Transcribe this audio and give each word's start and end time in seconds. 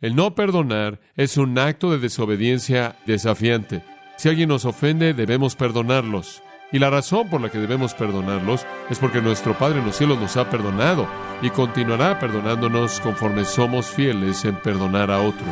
El 0.00 0.16
no 0.16 0.34
perdonar 0.34 0.98
es 1.14 1.36
un 1.36 1.58
acto 1.58 1.90
de 1.90 1.98
desobediencia 1.98 2.96
desafiante. 3.04 3.82
Si 4.16 4.30
alguien 4.30 4.48
nos 4.48 4.64
ofende, 4.64 5.12
debemos 5.12 5.56
perdonarlos. 5.56 6.42
Y 6.72 6.78
la 6.78 6.88
razón 6.88 7.28
por 7.28 7.42
la 7.42 7.50
que 7.50 7.58
debemos 7.58 7.92
perdonarlos 7.92 8.64
es 8.88 8.98
porque 8.98 9.20
nuestro 9.20 9.58
Padre 9.58 9.80
en 9.80 9.86
los 9.86 9.96
cielos 9.96 10.18
nos 10.18 10.38
ha 10.38 10.48
perdonado 10.48 11.06
y 11.42 11.50
continuará 11.50 12.18
perdonándonos 12.18 12.98
conforme 13.00 13.44
somos 13.44 13.88
fieles 13.88 14.42
en 14.46 14.56
perdonar 14.56 15.10
a 15.10 15.20
otros. 15.20 15.48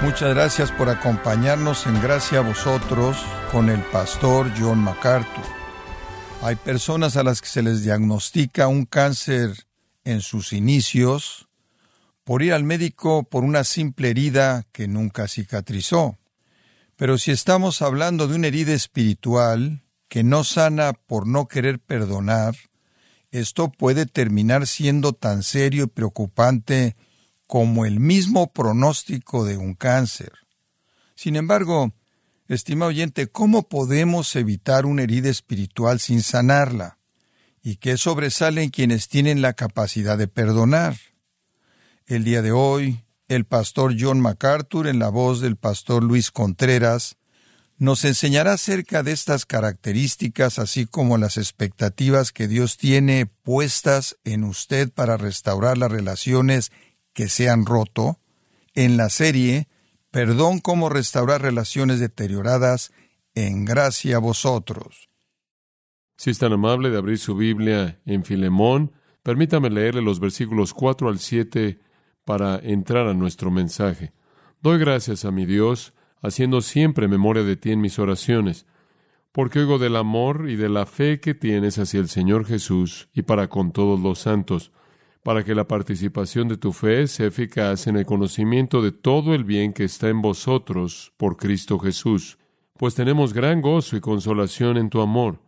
Muchas 0.00 0.34
gracias 0.34 0.72
por 0.72 0.88
acompañarnos 0.88 1.86
en 1.86 2.00
Gracia 2.00 2.38
a 2.38 2.42
vosotros 2.42 3.22
con 3.52 3.68
el 3.68 3.80
pastor 3.80 4.50
John 4.58 4.78
MacArthur. 4.78 5.59
Hay 6.42 6.56
personas 6.56 7.18
a 7.18 7.22
las 7.22 7.42
que 7.42 7.48
se 7.48 7.62
les 7.62 7.82
diagnostica 7.82 8.66
un 8.66 8.86
cáncer 8.86 9.66
en 10.04 10.22
sus 10.22 10.54
inicios 10.54 11.48
por 12.24 12.42
ir 12.42 12.54
al 12.54 12.64
médico 12.64 13.24
por 13.24 13.44
una 13.44 13.62
simple 13.62 14.08
herida 14.08 14.64
que 14.72 14.88
nunca 14.88 15.28
cicatrizó. 15.28 16.18
Pero 16.96 17.18
si 17.18 17.30
estamos 17.30 17.82
hablando 17.82 18.26
de 18.26 18.36
una 18.36 18.46
herida 18.46 18.72
espiritual 18.72 19.82
que 20.08 20.24
no 20.24 20.42
sana 20.42 20.94
por 20.94 21.26
no 21.26 21.46
querer 21.46 21.78
perdonar, 21.78 22.56
esto 23.30 23.70
puede 23.70 24.06
terminar 24.06 24.66
siendo 24.66 25.12
tan 25.12 25.42
serio 25.42 25.84
y 25.84 25.88
preocupante 25.88 26.96
como 27.46 27.84
el 27.84 28.00
mismo 28.00 28.50
pronóstico 28.50 29.44
de 29.44 29.58
un 29.58 29.74
cáncer. 29.74 30.32
Sin 31.14 31.36
embargo, 31.36 31.92
estimado 32.54 32.88
oyente, 32.88 33.28
¿cómo 33.28 33.68
podemos 33.68 34.34
evitar 34.34 34.84
una 34.84 35.02
herida 35.02 35.28
espiritual 35.28 36.00
sin 36.00 36.22
sanarla? 36.22 36.98
¿Y 37.62 37.76
qué 37.76 37.96
sobresalen 37.96 38.70
quienes 38.70 39.08
tienen 39.08 39.40
la 39.40 39.52
capacidad 39.52 40.18
de 40.18 40.26
perdonar? 40.26 40.96
El 42.06 42.24
día 42.24 42.42
de 42.42 42.50
hoy, 42.50 43.04
el 43.28 43.44
pastor 43.44 43.94
John 43.98 44.20
MacArthur, 44.20 44.88
en 44.88 44.98
la 44.98 45.10
voz 45.10 45.40
del 45.40 45.56
pastor 45.56 46.02
Luis 46.02 46.32
Contreras, 46.32 47.16
nos 47.78 48.04
enseñará 48.04 48.54
acerca 48.54 49.02
de 49.02 49.12
estas 49.12 49.46
características, 49.46 50.58
así 50.58 50.86
como 50.86 51.18
las 51.18 51.36
expectativas 51.36 52.32
que 52.32 52.48
Dios 52.48 52.76
tiene 52.76 53.26
puestas 53.26 54.16
en 54.24 54.44
usted 54.44 54.90
para 54.90 55.16
restaurar 55.16 55.78
las 55.78 55.92
relaciones 55.92 56.72
que 57.12 57.28
se 57.28 57.48
han 57.48 57.64
roto, 57.64 58.18
en 58.74 58.96
la 58.96 59.08
serie 59.08 59.68
Perdón 60.10 60.58
cómo 60.58 60.88
restaurar 60.88 61.40
relaciones 61.40 62.00
deterioradas 62.00 62.92
en 63.36 63.64
gracia 63.64 64.16
a 64.16 64.18
vosotros. 64.18 65.08
Si 66.16 66.30
es 66.30 66.38
tan 66.38 66.52
amable 66.52 66.90
de 66.90 66.98
abrir 66.98 67.18
su 67.18 67.36
Biblia 67.36 68.00
en 68.04 68.24
Filemón, 68.24 68.92
permítame 69.22 69.70
leerle 69.70 70.02
los 70.02 70.18
versículos 70.18 70.74
4 70.74 71.08
al 71.08 71.20
7 71.20 71.78
para 72.24 72.58
entrar 72.58 73.06
a 73.06 73.14
nuestro 73.14 73.52
mensaje. 73.52 74.12
Doy 74.60 74.80
gracias 74.80 75.24
a 75.24 75.30
mi 75.30 75.46
Dios, 75.46 75.94
haciendo 76.20 76.60
siempre 76.60 77.06
memoria 77.06 77.44
de 77.44 77.56
ti 77.56 77.70
en 77.70 77.80
mis 77.80 78.00
oraciones, 78.00 78.66
porque 79.30 79.60
oigo 79.60 79.78
del 79.78 79.94
amor 79.94 80.50
y 80.50 80.56
de 80.56 80.68
la 80.68 80.86
fe 80.86 81.20
que 81.20 81.34
tienes 81.34 81.78
hacia 81.78 82.00
el 82.00 82.08
Señor 82.08 82.46
Jesús 82.46 83.08
y 83.14 83.22
para 83.22 83.48
con 83.48 83.70
todos 83.70 84.00
los 84.00 84.18
santos 84.18 84.72
para 85.22 85.44
que 85.44 85.54
la 85.54 85.68
participación 85.68 86.48
de 86.48 86.56
tu 86.56 86.72
fe 86.72 87.06
sea 87.06 87.26
eficaz 87.26 87.86
en 87.86 87.96
el 87.96 88.06
conocimiento 88.06 88.80
de 88.80 88.92
todo 88.92 89.34
el 89.34 89.44
bien 89.44 89.72
que 89.72 89.84
está 89.84 90.08
en 90.08 90.22
vosotros 90.22 91.12
por 91.16 91.36
Cristo 91.36 91.78
Jesús. 91.78 92.38
Pues 92.78 92.94
tenemos 92.94 93.34
gran 93.34 93.60
gozo 93.60 93.96
y 93.96 94.00
consolación 94.00 94.78
en 94.78 94.88
tu 94.88 95.02
amor, 95.02 95.40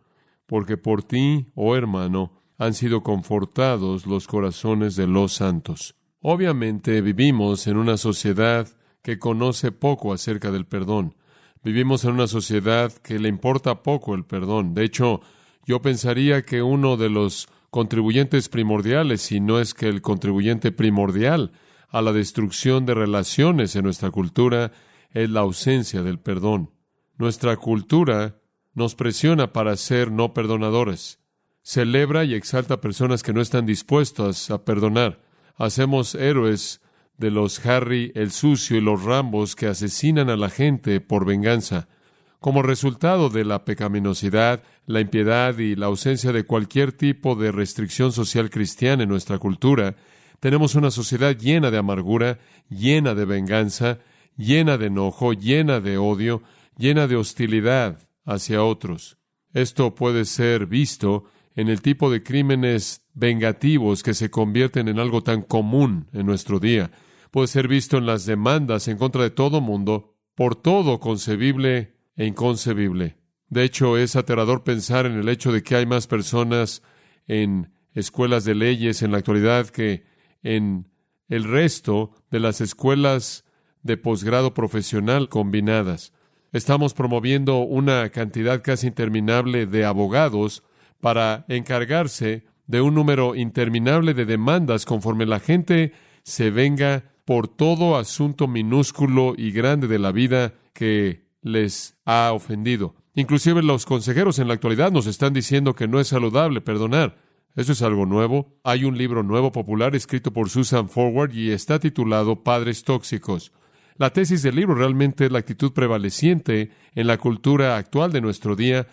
porque 0.45 0.77
por 0.77 1.03
ti, 1.03 1.47
oh 1.55 1.75
hermano, 1.75 2.43
han 2.57 2.73
sido 2.75 3.01
confortados 3.01 4.05
los 4.05 4.27
corazones 4.27 4.95
de 4.95 5.07
los 5.07 5.33
santos. 5.33 5.95
Obviamente 6.21 7.01
vivimos 7.01 7.67
en 7.67 7.77
una 7.77 7.97
sociedad 7.97 8.67
que 9.01 9.19
conoce 9.19 9.71
poco 9.71 10.13
acerca 10.13 10.51
del 10.51 10.65
perdón. 10.65 11.15
Vivimos 11.63 12.05
en 12.05 12.11
una 12.11 12.27
sociedad 12.27 12.91
que 12.91 13.19
le 13.19 13.29
importa 13.29 13.83
poco 13.83 14.15
el 14.15 14.23
perdón. 14.23 14.73
De 14.73 14.83
hecho, 14.83 15.21
yo 15.65 15.81
pensaría 15.81 16.45
que 16.45 16.61
uno 16.61 16.97
de 16.97 17.09
los 17.09 17.49
contribuyentes 17.73 18.49
primordiales, 18.49 19.23
si 19.23 19.39
no 19.39 19.59
es 19.59 19.73
que 19.73 19.89
el 19.89 20.03
contribuyente 20.03 20.71
primordial 20.71 21.53
a 21.89 22.03
la 22.03 22.13
destrucción 22.13 22.85
de 22.85 22.93
relaciones 22.93 23.75
en 23.75 23.83
nuestra 23.83 24.11
cultura 24.11 24.71
es 25.09 25.27
la 25.31 25.39
ausencia 25.39 26.03
del 26.03 26.19
perdón. 26.19 26.69
Nuestra 27.17 27.57
cultura 27.57 28.39
nos 28.75 28.93
presiona 28.93 29.53
para 29.53 29.75
ser 29.75 30.11
no 30.11 30.35
perdonadores. 30.35 31.19
Celebra 31.63 32.25
y 32.25 32.35
exalta 32.35 32.79
personas 32.79 33.23
que 33.23 33.33
no 33.33 33.41
están 33.41 33.65
dispuestas 33.65 34.51
a 34.51 34.65
perdonar. 34.65 35.23
Hacemos 35.55 36.13
héroes 36.13 36.79
de 37.17 37.31
los 37.31 37.65
Harry 37.65 38.11
el 38.13 38.29
sucio 38.29 38.77
y 38.77 38.81
los 38.81 39.03
Rambos 39.03 39.55
que 39.55 39.65
asesinan 39.65 40.29
a 40.29 40.35
la 40.35 40.51
gente 40.51 41.01
por 41.01 41.25
venganza. 41.25 41.87
Como 42.43 42.61
resultado 42.61 43.29
de 43.29 43.45
la 43.45 43.63
pecaminosidad, 43.63 44.63
la 44.85 44.99
impiedad 44.99 45.57
y 45.59 45.77
la 45.77 45.85
ausencia 45.85 46.33
de 46.33 46.43
cualquier 46.43 46.91
tipo 46.91 47.35
de 47.35 47.53
restricción 47.53 48.11
social 48.11 48.49
cristiana 48.49 49.03
en 49.03 49.07
nuestra 49.07 49.37
cultura, 49.37 49.95
tenemos 50.41 50.75
una 50.75 50.91
sociedad 50.91 51.37
llena 51.37 51.71
de 51.71 51.77
amargura, 51.77 52.39
llena 52.67 53.15
de 53.15 53.23
venganza, 53.23 53.99
llena 54.35 54.77
de 54.77 54.87
enojo, 54.87 55.31
llena 55.31 55.79
de 55.79 55.97
odio, 55.97 56.43
llena 56.77 57.07
de 57.07 57.15
hostilidad 57.15 58.09
hacia 58.25 58.61
otros. 58.61 59.17
Esto 59.53 59.95
puede 59.95 60.25
ser 60.25 60.67
visto 60.67 61.23
en 61.55 61.69
el 61.69 61.81
tipo 61.81 62.11
de 62.11 62.23
crímenes 62.23 63.07
vengativos 63.13 64.03
que 64.03 64.13
se 64.13 64.29
convierten 64.29 64.89
en 64.89 64.99
algo 64.99 65.23
tan 65.23 65.43
común 65.43 66.09
en 66.11 66.25
nuestro 66.25 66.59
día. 66.59 66.91
Puede 67.31 67.47
ser 67.47 67.69
visto 67.69 67.97
en 67.97 68.05
las 68.05 68.25
demandas 68.25 68.89
en 68.89 68.97
contra 68.97 69.23
de 69.23 69.31
todo 69.31 69.61
mundo, 69.61 70.17
por 70.35 70.57
todo 70.57 70.99
concebible 70.99 71.93
e 72.15 72.25
inconcebible. 72.25 73.17
De 73.49 73.63
hecho, 73.63 73.97
es 73.97 74.15
aterrador 74.15 74.63
pensar 74.63 75.05
en 75.05 75.13
el 75.13 75.29
hecho 75.29 75.51
de 75.51 75.63
que 75.63 75.75
hay 75.75 75.85
más 75.85 76.07
personas 76.07 76.81
en 77.27 77.71
escuelas 77.93 78.45
de 78.45 78.55
leyes 78.55 79.01
en 79.01 79.11
la 79.11 79.19
actualidad 79.19 79.67
que 79.67 80.05
en 80.41 80.89
el 81.29 81.43
resto 81.43 82.11
de 82.31 82.39
las 82.39 82.61
escuelas 82.61 83.45
de 83.81 83.97
posgrado 83.97 84.53
profesional 84.53 85.29
combinadas. 85.29 86.13
Estamos 86.51 86.93
promoviendo 86.93 87.59
una 87.59 88.09
cantidad 88.09 88.61
casi 88.61 88.87
interminable 88.87 89.65
de 89.65 89.85
abogados 89.85 90.63
para 90.99 91.45
encargarse 91.47 92.45
de 92.67 92.81
un 92.81 92.95
número 92.95 93.35
interminable 93.35 94.13
de 94.13 94.25
demandas 94.25 94.85
conforme 94.85 95.25
la 95.25 95.39
gente 95.39 95.93
se 96.23 96.49
venga 96.49 97.03
por 97.25 97.47
todo 97.47 97.97
asunto 97.97 98.47
minúsculo 98.47 99.33
y 99.37 99.51
grande 99.51 99.87
de 99.87 99.99
la 99.99 100.11
vida 100.11 100.53
que 100.73 101.22
les 101.43 101.95
ha 102.05 102.31
ofendido. 102.33 102.95
Inclusive 103.13 103.61
los 103.61 103.85
consejeros 103.85 104.39
en 104.39 104.47
la 104.47 104.55
actualidad 104.55 104.91
nos 104.91 105.05
están 105.05 105.33
diciendo 105.33 105.75
que 105.75 105.87
no 105.87 105.99
es 105.99 106.07
saludable 106.07 106.61
perdonar. 106.61 107.17
Eso 107.55 107.73
es 107.73 107.83
algo 107.83 108.07
nuevo. 108.07 108.57
Hay 108.63 108.85
un 108.85 108.97
libro 108.97 109.21
nuevo 109.21 109.51
popular 109.51 109.95
escrito 109.95 110.33
por 110.33 110.49
Susan 110.49 110.89
Forward 110.89 111.33
y 111.33 111.51
está 111.51 111.79
titulado 111.79 112.43
Padres 112.43 112.83
Tóxicos. 112.83 113.51
La 113.97 114.09
tesis 114.09 114.41
del 114.41 114.55
libro 114.55 114.73
realmente 114.73 115.25
es 115.25 115.31
la 115.31 115.37
actitud 115.37 115.71
prevaleciente 115.71 116.71
en 116.95 117.05
la 117.05 117.19
cultura 117.19 117.77
actual 117.77 118.11
de 118.11 118.21
nuestro 118.21 118.55
día 118.55 118.87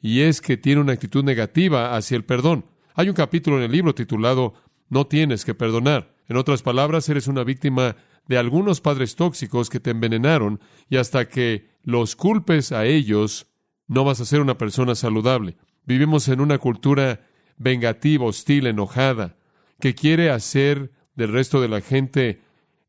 y 0.00 0.20
es 0.20 0.40
que 0.40 0.56
tiene 0.56 0.80
una 0.80 0.92
actitud 0.92 1.24
negativa 1.24 1.96
hacia 1.96 2.16
el 2.16 2.24
perdón. 2.24 2.66
Hay 2.94 3.08
un 3.08 3.14
capítulo 3.14 3.56
en 3.56 3.64
el 3.64 3.72
libro 3.72 3.94
titulado 3.96 4.54
No 4.88 5.08
tienes 5.08 5.44
que 5.44 5.54
perdonar. 5.54 6.14
En 6.28 6.36
otras 6.36 6.62
palabras, 6.62 7.08
eres 7.08 7.26
una 7.26 7.42
víctima 7.42 7.96
de 8.26 8.38
algunos 8.38 8.80
padres 8.80 9.16
tóxicos 9.16 9.70
que 9.70 9.80
te 9.80 9.90
envenenaron 9.90 10.60
y 10.88 10.96
hasta 10.96 11.28
que 11.28 11.68
los 11.82 12.16
culpes 12.16 12.72
a 12.72 12.86
ellos, 12.86 13.46
no 13.86 14.04
vas 14.04 14.20
a 14.20 14.24
ser 14.24 14.40
una 14.40 14.56
persona 14.56 14.94
saludable. 14.94 15.56
Vivimos 15.84 16.28
en 16.28 16.40
una 16.40 16.58
cultura 16.58 17.26
vengativa, 17.58 18.24
hostil, 18.24 18.66
enojada, 18.66 19.36
que 19.78 19.94
quiere 19.94 20.30
hacer 20.30 20.92
del 21.14 21.32
resto 21.32 21.60
de 21.60 21.68
la 21.68 21.80
gente 21.80 22.40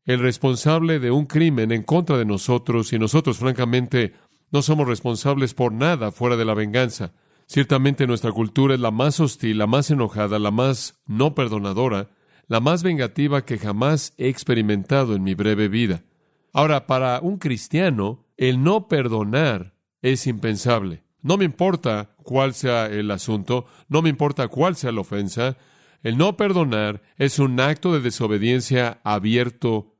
el 0.06 0.20
responsable 0.20 0.98
de 0.98 1.10
un 1.10 1.26
crimen 1.26 1.72
en 1.72 1.82
contra 1.82 2.16
de 2.16 2.24
nosotros 2.24 2.92
y 2.92 2.98
nosotros, 2.98 3.38
francamente, 3.38 4.14
no 4.50 4.62
somos 4.62 4.86
responsables 4.86 5.52
por 5.52 5.72
nada 5.72 6.12
fuera 6.12 6.36
de 6.36 6.44
la 6.44 6.54
venganza. 6.54 7.12
Ciertamente 7.46 8.06
nuestra 8.06 8.32
cultura 8.32 8.74
es 8.74 8.80
la 8.80 8.90
más 8.90 9.20
hostil, 9.20 9.58
la 9.58 9.66
más 9.66 9.90
enojada, 9.90 10.38
la 10.38 10.50
más 10.50 11.00
no 11.06 11.34
perdonadora, 11.34 12.08
la 12.48 12.60
más 12.60 12.82
vengativa 12.82 13.44
que 13.44 13.58
jamás 13.58 14.14
he 14.18 14.28
experimentado 14.28 15.14
en 15.14 15.22
mi 15.22 15.34
breve 15.34 15.68
vida. 15.68 16.04
Ahora, 16.52 16.86
para 16.86 17.20
un 17.20 17.38
cristiano, 17.38 18.24
el 18.36 18.62
no 18.62 18.88
perdonar 18.88 19.74
es 20.02 20.26
impensable. 20.26 21.04
No 21.22 21.36
me 21.36 21.44
importa 21.44 22.14
cuál 22.22 22.54
sea 22.54 22.86
el 22.86 23.10
asunto, 23.10 23.66
no 23.88 24.00
me 24.02 24.08
importa 24.08 24.48
cuál 24.48 24.76
sea 24.76 24.92
la 24.92 25.00
ofensa, 25.00 25.56
el 26.02 26.16
no 26.18 26.36
perdonar 26.36 27.02
es 27.16 27.38
un 27.38 27.58
acto 27.58 27.92
de 27.92 28.00
desobediencia 28.00 29.00
abierto 29.02 29.96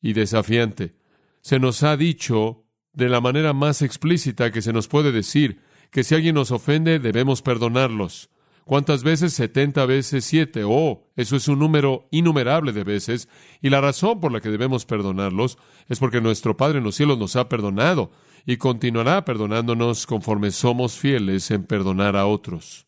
y 0.00 0.12
desafiante. 0.12 0.94
Se 1.40 1.58
nos 1.58 1.82
ha 1.82 1.96
dicho 1.96 2.64
de 2.92 3.08
la 3.08 3.20
manera 3.20 3.52
más 3.52 3.82
explícita 3.82 4.52
que 4.52 4.62
se 4.62 4.72
nos 4.72 4.86
puede 4.86 5.10
decir 5.10 5.60
que 5.90 6.04
si 6.04 6.14
alguien 6.14 6.34
nos 6.34 6.52
ofende 6.52 6.98
debemos 6.98 7.42
perdonarlos. 7.42 8.30
¿Cuántas 8.68 9.02
veces? 9.02 9.32
70 9.32 9.86
veces 9.86 10.26
7. 10.26 10.62
Oh, 10.66 11.08
eso 11.16 11.36
es 11.36 11.48
un 11.48 11.58
número 11.58 12.06
innumerable 12.10 12.72
de 12.72 12.84
veces. 12.84 13.26
Y 13.62 13.70
la 13.70 13.80
razón 13.80 14.20
por 14.20 14.30
la 14.30 14.42
que 14.42 14.50
debemos 14.50 14.84
perdonarlos 14.84 15.56
es 15.88 15.98
porque 15.98 16.20
nuestro 16.20 16.58
Padre 16.58 16.76
en 16.76 16.84
los 16.84 16.94
cielos 16.94 17.16
nos 17.16 17.34
ha 17.36 17.48
perdonado 17.48 18.10
y 18.44 18.58
continuará 18.58 19.24
perdonándonos 19.24 20.06
conforme 20.06 20.50
somos 20.50 20.98
fieles 20.98 21.50
en 21.50 21.64
perdonar 21.64 22.14
a 22.14 22.26
otros. 22.26 22.86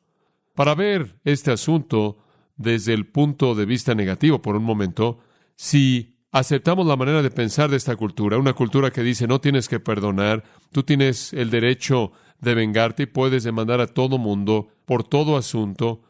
Para 0.55 0.75
ver 0.75 1.19
este 1.25 1.50
asunto 1.50 2.19
desde 2.56 2.93
el 2.93 3.06
punto 3.06 3.55
de 3.55 3.65
vista 3.65 3.94
negativo 3.94 4.43
por 4.43 4.56
un 4.56 4.65
momento, 4.65 5.21
si 5.56 6.19
aceptamos 6.32 6.87
la 6.87 6.97
manera 6.97 7.23
de 7.23 7.31
pensar 7.31 7.71
de 7.71 7.77
esta 7.77 7.97
cultura, 7.97 8.38
una 8.38 8.53
cultura 8.53 8.91
que 8.91 9.03
dice 9.03 9.27
no 9.27 9.41
tienes 9.41 9.69
que 9.69 9.81
perdonar, 9.81 10.44
tú 10.73 10.82
tienes 10.82 11.32
el 11.32 11.50
derecho 11.50 12.12
de 12.41 12.55
vengarte 12.55 13.05
y 13.05 13.06
puedes 13.06 13.44
demandar 13.44 13.81
a 13.81 13.87
todo 13.87 14.19
mundo 14.19 14.69
por 14.87 15.05
todo 15.05 15.37
asunto 15.37 16.03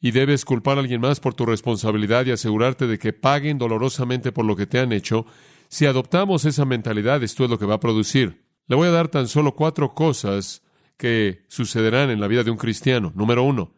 y 0.00 0.10
debes 0.10 0.44
culpar 0.44 0.76
a 0.76 0.80
alguien 0.80 1.00
más 1.00 1.20
por 1.20 1.34
tu 1.34 1.46
responsabilidad 1.46 2.26
y 2.26 2.30
asegurarte 2.30 2.86
de 2.86 2.98
que 2.98 3.12
paguen 3.12 3.58
dolorosamente 3.58 4.32
por 4.32 4.44
lo 4.44 4.56
que 4.56 4.66
te 4.66 4.78
han 4.78 4.92
hecho. 4.92 5.26
Si 5.68 5.86
adoptamos 5.86 6.44
esa 6.44 6.64
mentalidad, 6.64 7.22
esto 7.22 7.44
es 7.44 7.50
lo 7.50 7.58
que 7.58 7.66
va 7.66 7.74
a 7.74 7.80
producir. 7.80 8.44
Le 8.66 8.76
voy 8.76 8.88
a 8.88 8.92
dar 8.92 9.08
tan 9.08 9.28
solo 9.28 9.54
cuatro 9.54 9.94
cosas 9.94 10.62
que 10.96 11.44
sucederán 11.48 12.10
en 12.10 12.20
la 12.20 12.28
vida 12.28 12.42
de 12.42 12.50
un 12.50 12.56
cristiano. 12.56 13.12
Número 13.14 13.42
uno, 13.42 13.74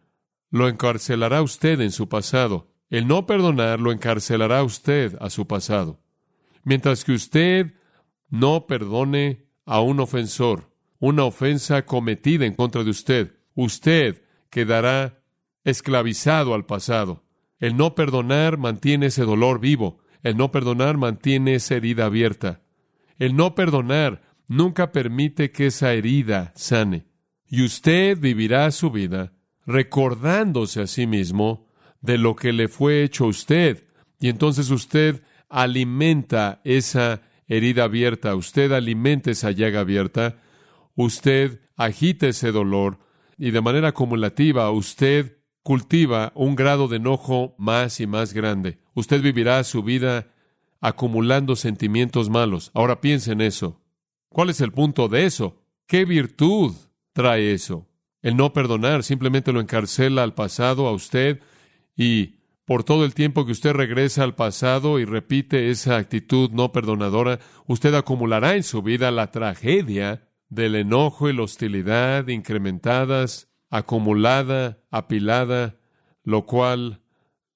lo 0.51 0.69
encarcelará 0.69 1.43
usted 1.43 1.81
en 1.81 1.93
su 1.93 2.09
pasado. 2.09 2.69
El 2.91 3.07
no 3.07 3.27
perdonar 3.27 3.81
lo 3.81 3.93
encarcelará 3.93 4.63
usted 4.63 5.17
a 5.21 5.31
su 5.31 5.47
pasado. 5.47 6.01
Mientras 6.65 7.05
que 7.05 7.13
usted 7.13 7.75
no 8.31 8.67
perdone 8.67 9.47
a 9.67 9.81
un 9.81 10.01
ofensor, 10.01 10.71
una 10.99 11.25
ofensa 11.25 11.85
cometida 11.85 12.47
en 12.47 12.55
contra 12.55 12.85
de 12.85 12.91
usted, 12.91 13.35
usted 13.55 14.23
quedará 14.51 15.23
esclavizado 15.65 16.55
al 16.55 16.65
pasado. 16.65 17.25
El 17.59 17.77
no 17.77 17.95
perdonar 17.95 18.57
mantiene 18.57 19.07
ese 19.07 19.25
dolor 19.25 19.61
vivo. 19.61 19.99
El 20.23 20.37
no 20.37 20.51
perdonar 20.51 20.97
mantiene 20.97 21.55
esa 21.55 21.75
herida 21.75 22.07
abierta. 22.07 22.63
El 23.19 23.37
no 23.37 23.55
perdonar 23.55 24.23
nunca 24.47 24.93
permite 24.93 25.51
que 25.51 25.67
esa 25.67 25.93
herida 25.93 26.53
sane. 26.57 27.07
Y 27.47 27.65
usted 27.65 28.19
vivirá 28.19 28.71
su 28.71 28.91
vida 28.91 29.33
recordándose 29.67 30.81
a 30.81 30.87
sí 30.87 31.07
mismo 31.07 31.68
de 32.01 32.19
lo 32.19 32.37
que 32.37 32.53
le 32.53 32.69
fue 32.69 33.03
hecho 33.03 33.25
a 33.25 33.29
usted. 33.29 33.85
Y 34.21 34.29
entonces 34.29 34.71
usted 34.71 35.23
alimenta 35.49 36.61
esa 36.65 37.23
herida 37.47 37.85
abierta, 37.85 38.35
usted 38.35 38.73
alimenta 38.73 39.31
esa 39.31 39.51
llaga 39.51 39.81
abierta, 39.81 40.37
usted 40.95 41.61
agita 41.77 42.29
ese 42.29 42.53
dolor 42.53 42.99
y 43.39 43.51
de 43.53 43.61
manera 43.61 43.89
acumulativa 43.89 44.71
usted 44.71 45.39
cultiva 45.63 46.33
un 46.35 46.57
grado 46.57 46.89
de 46.89 46.97
enojo 46.97 47.55
más 47.59 48.01
y 48.01 48.07
más 48.07 48.33
grande. 48.33 48.79
Usted 48.95 49.23
vivirá 49.23 49.63
su 49.65 49.83
vida 49.83 50.29
acumulando 50.81 51.57
sentimientos 51.57 52.31
malos. 52.31 52.71
Ahora 52.75 53.01
piense 53.01 53.33
en 53.33 53.41
eso. 53.41 53.81
¿Cuál 54.29 54.51
es 54.51 54.61
el 54.61 54.73
punto 54.73 55.09
de 55.09 55.25
eso? 55.25 55.63
¿Qué 55.87 56.05
virtud 56.05 56.75
trae 57.13 57.53
eso? 57.53 57.87
El 58.23 58.37
no 58.37 58.53
perdonar 58.53 59.05
simplemente 59.05 59.53
lo 59.53 59.61
encarcela 59.61 60.23
al 60.23 60.35
pasado, 60.35 60.89
a 60.89 60.93
usted, 60.93 61.41
y 61.99 62.37
por 62.65 62.85
todo 62.85 63.05
el 63.05 63.13
tiempo 63.13 63.45
que 63.45 63.53
usted 63.53 63.73
regresa 63.73 64.23
al 64.23 64.37
pasado 64.37 65.01
y 65.01 65.05
repite 65.05 65.71
esa 65.71 65.97
actitud 65.97 66.51
no 66.53 66.71
perdonadora, 66.71 67.41
usted 67.67 67.93
acumulará 67.95 68.55
en 68.55 68.63
su 68.63 68.83
vida 68.83 69.11
la 69.11 69.33
tragedia 69.33 70.29
del 70.49 70.77
enojo 70.77 71.29
y 71.29 71.33
la 71.33 71.43
hostilidad 71.43 72.29
incrementadas, 72.29 73.51
acumulada, 73.69 74.79
apilada, 74.91 75.81
lo 76.23 76.47
cual 76.47 77.03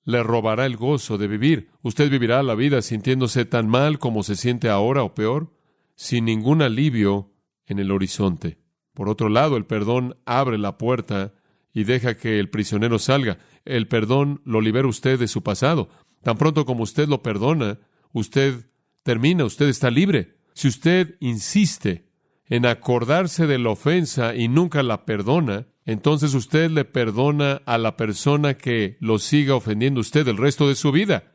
le 0.05 0.23
robará 0.25 0.67
el 0.67 0.77
gozo 0.77 1.19
de 1.19 1.29
vivir. 1.29 1.71
Usted 1.83 2.11
vivirá 2.11 2.43
la 2.43 2.56
vida 2.56 2.83
sintiéndose 2.83 3.44
tan 3.44 3.69
mal 3.69 3.99
como 3.99 4.25
se 4.25 4.35
siente 4.35 4.69
ahora 4.69 5.05
o 5.05 5.15
peor, 5.15 5.55
sin 5.94 6.25
ningún 6.25 6.62
alivio 6.62 7.33
en 7.67 7.79
el 7.79 7.93
horizonte. 7.93 8.59
Por 8.93 9.09
otro 9.09 9.29
lado, 9.29 9.56
el 9.56 9.67
perdón 9.67 10.17
abre 10.27 10.59
la 10.59 10.79
puerta 10.79 11.33
y 11.73 11.85
deja 11.85 12.17
que 12.17 12.39
el 12.39 12.51
prisionero 12.51 12.99
salga. 12.99 13.39
El 13.65 13.89
perdón 13.89 14.43
lo 14.45 14.61
libera 14.61 14.89
usted 14.89 15.19
de 15.19 15.29
su 15.29 15.43
pasado. 15.43 15.89
Tan 16.23 16.37
pronto 16.37 16.65
como 16.65 16.83
usted 16.83 17.09
lo 17.09 17.23
perdona, 17.23 17.79
usted 18.13 18.67
termina, 19.03 19.45
usted 19.45 19.69
está 19.69 19.91
libre. 19.91 20.37
Si 20.55 20.69
usted 20.69 21.17
insiste 21.21 22.09
en 22.47 22.67
acordarse 22.67 23.47
de 23.47 23.59
la 23.59 23.71
ofensa 23.71 24.35
y 24.35 24.49
nunca 24.49 24.83
la 24.83 25.05
perdona, 25.05 25.67
entonces 25.85 26.35
usted 26.35 26.71
le 26.71 26.85
perdona 26.85 27.63
a 27.67 27.79
la 27.79 27.97
persona 27.97 28.55
que 28.55 28.97
lo 29.01 29.19
siga 29.19 29.55
ofendiendo 29.55 30.01
usted 30.01 30.29
el 30.29 30.37
resto 30.37 30.69
de 30.69 30.75
su 30.75 30.93
vida. 30.93 31.33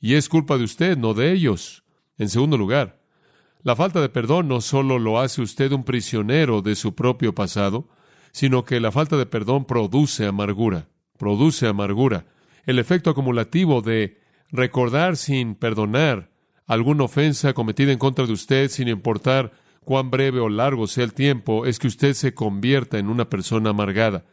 Y 0.00 0.14
es 0.14 0.28
culpa 0.28 0.58
de 0.58 0.64
usted, 0.64 0.96
no 0.96 1.14
de 1.14 1.32
ellos. 1.32 1.84
En 2.18 2.28
segundo 2.28 2.56
lugar, 2.56 3.00
la 3.62 3.76
falta 3.76 4.00
de 4.00 4.08
perdón 4.08 4.48
no 4.48 4.60
solo 4.60 4.98
lo 4.98 5.18
hace 5.18 5.42
usted 5.42 5.72
un 5.72 5.84
prisionero 5.84 6.62
de 6.62 6.76
su 6.76 6.94
propio 6.94 7.34
pasado, 7.34 7.88
sino 8.32 8.64
que 8.64 8.80
la 8.80 8.92
falta 8.92 9.16
de 9.16 9.26
perdón 9.26 9.64
produce 9.64 10.26
amargura, 10.26 10.88
produce 11.18 11.66
amargura. 11.66 12.26
El 12.66 12.78
efecto 12.78 13.10
acumulativo 13.10 13.82
de 13.82 14.20
recordar 14.50 15.16
sin 15.16 15.54
perdonar 15.54 16.30
alguna 16.66 17.04
ofensa 17.04 17.52
cometida 17.52 17.92
en 17.92 17.98
contra 17.98 18.26
de 18.26 18.32
usted, 18.32 18.68
sin 18.68 18.88
importar 18.88 19.52
cuán 19.84 20.10
breve 20.10 20.40
o 20.40 20.48
largo 20.48 20.86
sea 20.86 21.04
el 21.04 21.14
tiempo, 21.14 21.66
es 21.66 21.78
que 21.78 21.88
usted 21.88 22.14
se 22.14 22.34
convierta 22.34 22.98
en 22.98 23.08
una 23.08 23.28
persona 23.28 23.70
amargada. 23.70 24.24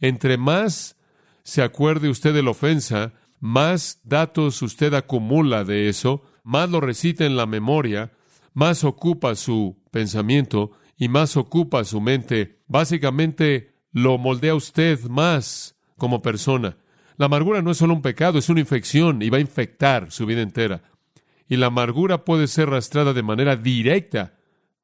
Entre 0.00 0.36
más 0.36 0.96
se 1.44 1.62
acuerde 1.62 2.08
usted 2.08 2.34
de 2.34 2.42
la 2.42 2.50
ofensa, 2.50 3.12
más 3.38 4.00
datos 4.02 4.62
usted 4.62 4.94
acumula 4.94 5.64
de 5.64 5.88
eso, 5.88 6.24
más 6.42 6.70
lo 6.70 6.80
recita 6.80 7.26
en 7.26 7.36
la 7.36 7.46
memoria, 7.46 8.12
más 8.54 8.84
ocupa 8.84 9.34
su 9.34 9.76
pensamiento 9.90 10.72
y 10.96 11.08
más 11.08 11.36
ocupa 11.36 11.84
su 11.84 12.00
mente. 12.00 12.60
Básicamente 12.66 13.74
lo 13.92 14.18
moldea 14.18 14.54
usted 14.54 15.00
más 15.04 15.76
como 15.96 16.22
persona. 16.22 16.76
La 17.16 17.26
amargura 17.26 17.62
no 17.62 17.70
es 17.70 17.76
solo 17.76 17.94
un 17.94 18.02
pecado, 18.02 18.38
es 18.38 18.48
una 18.48 18.60
infección 18.60 19.22
y 19.22 19.30
va 19.30 19.38
a 19.38 19.42
infectar 19.42 20.10
su 20.10 20.26
vida 20.26 20.42
entera. 20.42 20.82
Y 21.48 21.56
la 21.56 21.66
amargura 21.66 22.24
puede 22.24 22.46
ser 22.46 22.68
arrastrada 22.68 23.12
de 23.12 23.22
manera 23.22 23.56
directa 23.56 24.34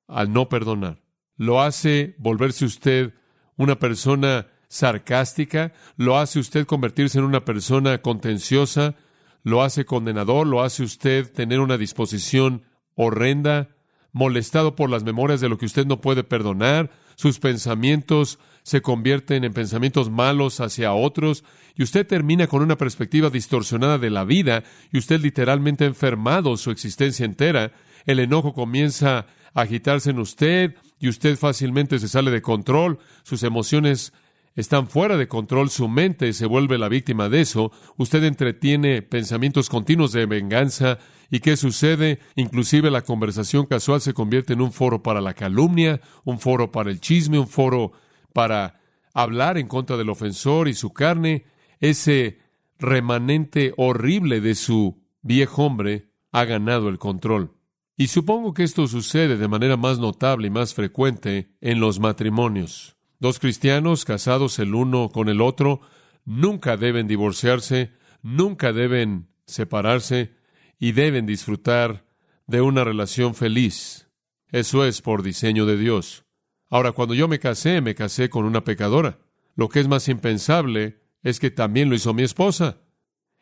al 0.06 0.32
no 0.32 0.48
perdonar. 0.48 1.02
Lo 1.36 1.62
hace 1.62 2.14
volverse 2.18 2.64
usted 2.64 3.14
una 3.56 3.78
persona 3.78 4.46
sarcástica, 4.68 5.72
lo 5.96 6.18
hace 6.18 6.38
usted 6.38 6.66
convertirse 6.66 7.18
en 7.18 7.24
una 7.24 7.44
persona 7.44 7.98
contenciosa, 7.98 8.94
lo 9.42 9.62
hace 9.62 9.84
condenador, 9.84 10.46
lo 10.46 10.62
hace 10.62 10.82
usted 10.82 11.32
tener 11.32 11.60
una 11.60 11.76
disposición 11.76 12.62
horrenda, 12.94 13.70
molestado 14.12 14.76
por 14.76 14.90
las 14.90 15.02
memorias 15.02 15.40
de 15.40 15.48
lo 15.48 15.58
que 15.58 15.66
usted 15.66 15.86
no 15.86 16.00
puede 16.00 16.24
perdonar, 16.24 16.90
sus 17.20 17.38
pensamientos 17.38 18.38
se 18.62 18.80
convierten 18.80 19.44
en 19.44 19.52
pensamientos 19.52 20.08
malos 20.08 20.58
hacia 20.60 20.94
otros, 20.94 21.44
y 21.76 21.82
usted 21.82 22.06
termina 22.06 22.46
con 22.46 22.62
una 22.62 22.78
perspectiva 22.78 23.28
distorsionada 23.28 23.98
de 23.98 24.08
la 24.08 24.24
vida, 24.24 24.64
y 24.90 24.96
usted 24.96 25.20
literalmente 25.20 25.84
ha 25.84 25.88
enfermado 25.88 26.56
su 26.56 26.70
existencia 26.70 27.26
entera, 27.26 27.72
el 28.06 28.20
enojo 28.20 28.54
comienza 28.54 29.26
a 29.52 29.60
agitarse 29.60 30.08
en 30.08 30.18
usted, 30.18 30.76
y 30.98 31.10
usted 31.10 31.36
fácilmente 31.36 31.98
se 31.98 32.08
sale 32.08 32.30
de 32.30 32.40
control, 32.40 32.98
sus 33.22 33.42
emociones 33.42 34.14
están 34.56 34.88
fuera 34.88 35.16
de 35.16 35.28
control, 35.28 35.70
su 35.70 35.88
mente 35.88 36.32
se 36.32 36.46
vuelve 36.46 36.78
la 36.78 36.88
víctima 36.88 37.28
de 37.28 37.40
eso, 37.40 37.72
usted 37.96 38.24
entretiene 38.24 39.02
pensamientos 39.02 39.68
continuos 39.68 40.12
de 40.12 40.26
venganza, 40.26 40.98
¿y 41.30 41.40
qué 41.40 41.56
sucede? 41.56 42.18
Inclusive 42.36 42.90
la 42.90 43.02
conversación 43.02 43.66
casual 43.66 44.00
se 44.00 44.14
convierte 44.14 44.52
en 44.52 44.60
un 44.60 44.72
foro 44.72 45.02
para 45.02 45.20
la 45.20 45.34
calumnia, 45.34 46.00
un 46.24 46.38
foro 46.38 46.72
para 46.72 46.90
el 46.90 47.00
chisme, 47.00 47.38
un 47.38 47.48
foro 47.48 47.92
para 48.32 48.80
hablar 49.14 49.58
en 49.58 49.68
contra 49.68 49.96
del 49.96 50.10
ofensor 50.10 50.68
y 50.68 50.74
su 50.74 50.92
carne, 50.92 51.44
ese 51.80 52.38
remanente 52.78 53.72
horrible 53.76 54.40
de 54.40 54.54
su 54.54 55.02
viejo 55.22 55.64
hombre 55.64 56.10
ha 56.32 56.44
ganado 56.44 56.88
el 56.88 56.98
control. 56.98 57.52
Y 57.96 58.08
supongo 58.08 58.54
que 58.54 58.62
esto 58.62 58.86
sucede 58.86 59.36
de 59.36 59.48
manera 59.48 59.76
más 59.76 59.98
notable 59.98 60.46
y 60.46 60.50
más 60.50 60.74
frecuente 60.74 61.54
en 61.60 61.80
los 61.80 62.00
matrimonios. 62.00 62.96
Dos 63.20 63.38
cristianos 63.38 64.06
casados 64.06 64.58
el 64.58 64.74
uno 64.74 65.10
con 65.10 65.28
el 65.28 65.42
otro 65.42 65.82
nunca 66.24 66.78
deben 66.78 67.06
divorciarse, 67.06 67.92
nunca 68.22 68.72
deben 68.72 69.28
separarse 69.46 70.34
y 70.78 70.92
deben 70.92 71.26
disfrutar 71.26 72.06
de 72.46 72.62
una 72.62 72.82
relación 72.82 73.34
feliz. 73.34 74.08
Eso 74.48 74.86
es 74.86 75.02
por 75.02 75.22
diseño 75.22 75.66
de 75.66 75.76
Dios. 75.76 76.24
Ahora, 76.70 76.92
cuando 76.92 77.14
yo 77.14 77.28
me 77.28 77.38
casé, 77.38 77.82
me 77.82 77.94
casé 77.94 78.30
con 78.30 78.46
una 78.46 78.64
pecadora. 78.64 79.18
Lo 79.54 79.68
que 79.68 79.80
es 79.80 79.88
más 79.88 80.08
impensable 80.08 81.02
es 81.22 81.40
que 81.40 81.50
también 81.50 81.90
lo 81.90 81.94
hizo 81.94 82.14
mi 82.14 82.22
esposa. 82.22 82.78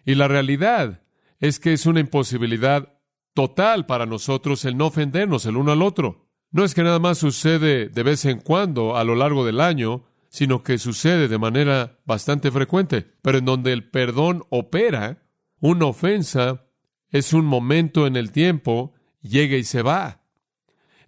Y 0.04 0.16
la 0.16 0.26
realidad 0.26 1.04
es 1.38 1.60
que 1.60 1.72
es 1.72 1.86
una 1.86 2.00
imposibilidad 2.00 2.98
total 3.32 3.86
para 3.86 4.06
nosotros 4.06 4.64
el 4.64 4.76
no 4.76 4.86
ofendernos 4.86 5.46
el 5.46 5.56
uno 5.56 5.70
al 5.70 5.82
otro. 5.82 6.27
No 6.50 6.64
es 6.64 6.74
que 6.74 6.82
nada 6.82 6.98
más 6.98 7.18
sucede 7.18 7.88
de 7.88 8.02
vez 8.02 8.24
en 8.24 8.40
cuando 8.40 8.96
a 8.96 9.04
lo 9.04 9.14
largo 9.14 9.44
del 9.44 9.60
año, 9.60 10.04
sino 10.28 10.62
que 10.62 10.78
sucede 10.78 11.28
de 11.28 11.38
manera 11.38 11.98
bastante 12.04 12.50
frecuente. 12.50 13.06
Pero 13.22 13.38
en 13.38 13.44
donde 13.44 13.72
el 13.72 13.88
perdón 13.90 14.44
opera, 14.50 15.22
una 15.60 15.86
ofensa 15.86 16.66
es 17.10 17.32
un 17.32 17.44
momento 17.44 18.06
en 18.06 18.16
el 18.16 18.32
tiempo, 18.32 18.94
llega 19.22 19.56
y 19.56 19.64
se 19.64 19.82
va. 19.82 20.22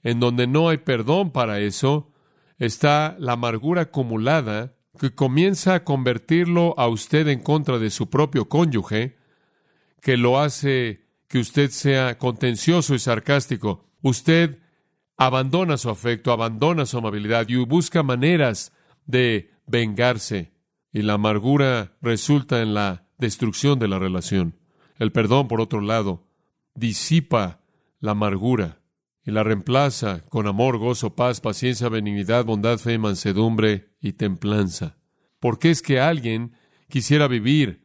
En 0.02 0.20
donde 0.20 0.47
no 0.47 0.68
hay 0.68 0.78
perdón 0.78 1.30
para 1.30 1.61
eso, 1.61 2.12
está 2.59 3.16
la 3.18 3.32
amargura 3.32 3.82
acumulada 3.82 4.76
que 4.99 5.14
comienza 5.14 5.75
a 5.75 5.85
convertirlo 5.85 6.75
a 6.78 6.88
usted 6.88 7.28
en 7.28 7.40
contra 7.40 7.78
de 7.78 7.90
su 7.90 8.11
propio 8.11 8.49
cónyuge, 8.49 9.16
que 10.00 10.16
lo 10.16 10.38
hace 10.40 11.06
que 11.28 11.38
usted 11.38 11.70
sea 11.70 12.18
contencioso 12.18 12.94
y 12.94 12.99
sarcástico. 12.99 13.88
Usted 14.02 14.60
abandona 15.20 15.76
su 15.76 15.90
afecto, 15.90 16.32
abandona 16.32 16.86
su 16.86 16.96
amabilidad 16.96 17.46
y 17.46 17.56
busca 17.56 18.02
maneras 18.02 18.72
de 19.04 19.52
vengarse. 19.66 20.54
Y 20.92 21.02
la 21.02 21.12
amargura 21.12 21.92
resulta 22.00 22.62
en 22.62 22.72
la 22.72 23.06
destrucción 23.18 23.78
de 23.78 23.86
la 23.86 23.98
relación. 23.98 24.56
El 24.98 25.12
perdón, 25.12 25.46
por 25.46 25.60
otro 25.60 25.82
lado, 25.82 26.26
disipa 26.74 27.60
la 28.00 28.12
amargura 28.12 28.80
y 29.22 29.30
la 29.30 29.42
reemplaza 29.42 30.24
con 30.30 30.46
amor, 30.46 30.78
gozo, 30.78 31.14
paz, 31.14 31.42
paciencia, 31.42 31.90
benignidad, 31.90 32.46
bondad, 32.46 32.78
fe, 32.78 32.96
mansedumbre 32.96 33.90
y 34.00 34.14
templanza. 34.14 34.96
¿Por 35.38 35.58
qué 35.58 35.70
es 35.70 35.82
que 35.82 36.00
alguien 36.00 36.54
quisiera 36.88 37.28
vivir 37.28 37.84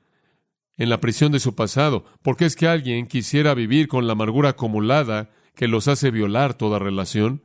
en 0.78 0.90
la 0.90 1.02
prisión 1.02 1.34
de 1.34 1.42
su 1.42 1.54
pasado? 1.54 2.06
¿Por 2.22 2.38
qué 2.38 2.46
es 2.46 2.56
que 2.56 2.70
alguien 2.70 3.08
quisiera 3.08 3.54
vivir 3.54 3.90
con 3.90 4.08
la 4.08 4.14
amargura 4.14 4.52
acumulada 4.52 5.32
que 5.56 5.68
los 5.68 5.88
hace 5.88 6.12
violar 6.12 6.54
toda 6.54 6.80
relación? 6.80 7.42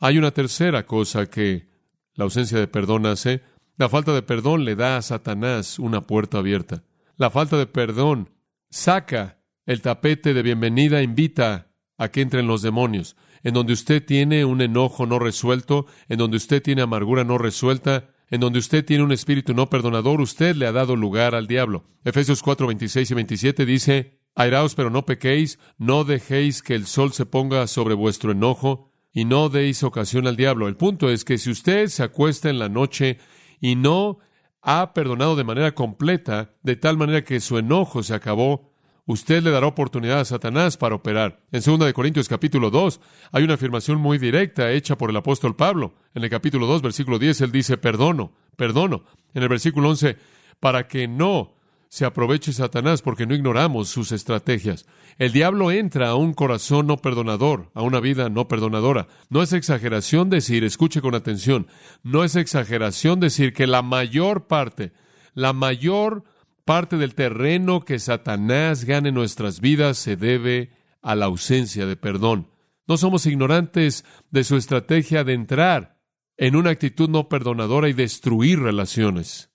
Hay 0.00 0.18
una 0.18 0.32
tercera 0.32 0.86
cosa 0.86 1.26
que 1.26 1.68
la 2.14 2.24
ausencia 2.24 2.58
de 2.58 2.68
perdón 2.68 3.06
hace. 3.06 3.42
La 3.76 3.88
falta 3.88 4.12
de 4.12 4.22
perdón 4.22 4.64
le 4.64 4.76
da 4.76 4.96
a 4.96 5.02
Satanás 5.02 5.78
una 5.78 6.06
puerta 6.06 6.38
abierta. 6.38 6.84
La 7.16 7.30
falta 7.30 7.56
de 7.56 7.66
perdón 7.66 8.30
saca 8.70 9.38
el 9.66 9.80
tapete 9.80 10.34
de 10.34 10.42
bienvenida, 10.42 11.02
invita 11.02 11.70
a 11.96 12.08
que 12.08 12.20
entren 12.20 12.46
los 12.46 12.62
demonios. 12.62 13.16
En 13.42 13.54
donde 13.54 13.72
usted 13.72 14.04
tiene 14.04 14.44
un 14.44 14.60
enojo 14.60 15.06
no 15.06 15.18
resuelto, 15.18 15.86
en 16.08 16.18
donde 16.18 16.36
usted 16.36 16.62
tiene 16.62 16.82
amargura 16.82 17.24
no 17.24 17.38
resuelta, 17.38 18.10
en 18.30 18.40
donde 18.40 18.58
usted 18.58 18.84
tiene 18.84 19.04
un 19.04 19.12
espíritu 19.12 19.54
no 19.54 19.68
perdonador, 19.68 20.20
usted 20.20 20.56
le 20.56 20.66
ha 20.66 20.72
dado 20.72 20.96
lugar 20.96 21.34
al 21.34 21.46
diablo. 21.46 21.84
Efesios 22.04 22.42
4, 22.42 22.66
26 22.66 23.10
y 23.10 23.14
27 23.14 23.66
dice, 23.66 24.18
Airaos, 24.34 24.74
pero 24.74 24.90
no 24.90 25.06
pequéis, 25.06 25.58
no 25.78 26.04
dejéis 26.04 26.62
que 26.62 26.74
el 26.74 26.86
sol 26.86 27.12
se 27.12 27.26
ponga 27.26 27.66
sobre 27.66 27.94
vuestro 27.94 28.32
enojo, 28.32 28.90
y 29.12 29.24
no 29.24 29.48
deis 29.48 29.84
ocasión 29.84 30.26
al 30.26 30.36
diablo. 30.36 30.66
El 30.66 30.76
punto 30.76 31.08
es 31.08 31.24
que 31.24 31.38
si 31.38 31.50
usted 31.50 31.86
se 31.86 32.02
acuesta 32.02 32.50
en 32.50 32.58
la 32.58 32.68
noche 32.68 33.18
y 33.60 33.76
no 33.76 34.18
ha 34.60 34.92
perdonado 34.92 35.36
de 35.36 35.44
manera 35.44 35.72
completa, 35.72 36.56
de 36.62 36.74
tal 36.74 36.96
manera 36.96 37.22
que 37.22 37.38
su 37.38 37.56
enojo 37.56 38.02
se 38.02 38.12
acabó, 38.12 38.72
usted 39.06 39.42
le 39.42 39.52
dará 39.52 39.68
oportunidad 39.68 40.18
a 40.18 40.24
Satanás 40.24 40.76
para 40.76 40.96
operar. 40.96 41.44
En 41.52 41.62
2 41.62 41.78
de 41.78 41.92
Corintios 41.94 42.28
capítulo 42.28 42.70
2 42.70 43.00
hay 43.30 43.44
una 43.44 43.54
afirmación 43.54 43.98
muy 43.98 44.18
directa 44.18 44.72
hecha 44.72 44.98
por 44.98 45.10
el 45.10 45.16
apóstol 45.16 45.54
Pablo. 45.54 45.94
En 46.12 46.24
el 46.24 46.30
capítulo 46.30 46.66
2, 46.66 46.82
versículo 46.82 47.20
10, 47.20 47.42
él 47.42 47.52
dice, 47.52 47.76
perdono, 47.76 48.32
perdono. 48.56 49.04
En 49.32 49.44
el 49.44 49.48
versículo 49.48 49.90
11, 49.90 50.16
para 50.58 50.88
que 50.88 51.06
no 51.06 51.54
se 51.94 52.04
aproveche 52.04 52.52
Satanás 52.52 53.02
porque 53.02 53.24
no 53.24 53.36
ignoramos 53.36 53.88
sus 53.88 54.10
estrategias. 54.10 54.84
El 55.16 55.30
diablo 55.30 55.70
entra 55.70 56.08
a 56.08 56.16
un 56.16 56.34
corazón 56.34 56.88
no 56.88 56.96
perdonador, 56.96 57.70
a 57.72 57.82
una 57.82 58.00
vida 58.00 58.28
no 58.28 58.48
perdonadora. 58.48 59.06
No 59.28 59.42
es 59.42 59.52
exageración 59.52 60.28
decir, 60.28 60.64
escuche 60.64 61.00
con 61.00 61.14
atención, 61.14 61.68
no 62.02 62.24
es 62.24 62.34
exageración 62.34 63.20
decir 63.20 63.52
que 63.52 63.68
la 63.68 63.82
mayor 63.82 64.48
parte, 64.48 64.92
la 65.34 65.52
mayor 65.52 66.24
parte 66.64 66.96
del 66.96 67.14
terreno 67.14 67.84
que 67.84 68.00
Satanás 68.00 68.86
gane 68.86 69.10
en 69.10 69.14
nuestras 69.14 69.60
vidas 69.60 69.96
se 69.96 70.16
debe 70.16 70.72
a 71.00 71.14
la 71.14 71.26
ausencia 71.26 71.86
de 71.86 71.94
perdón. 71.94 72.50
No 72.88 72.96
somos 72.96 73.24
ignorantes 73.24 74.04
de 74.32 74.42
su 74.42 74.56
estrategia 74.56 75.22
de 75.22 75.34
entrar 75.34 76.00
en 76.38 76.56
una 76.56 76.70
actitud 76.70 77.08
no 77.08 77.28
perdonadora 77.28 77.88
y 77.88 77.92
destruir 77.92 78.58
relaciones. 78.58 79.53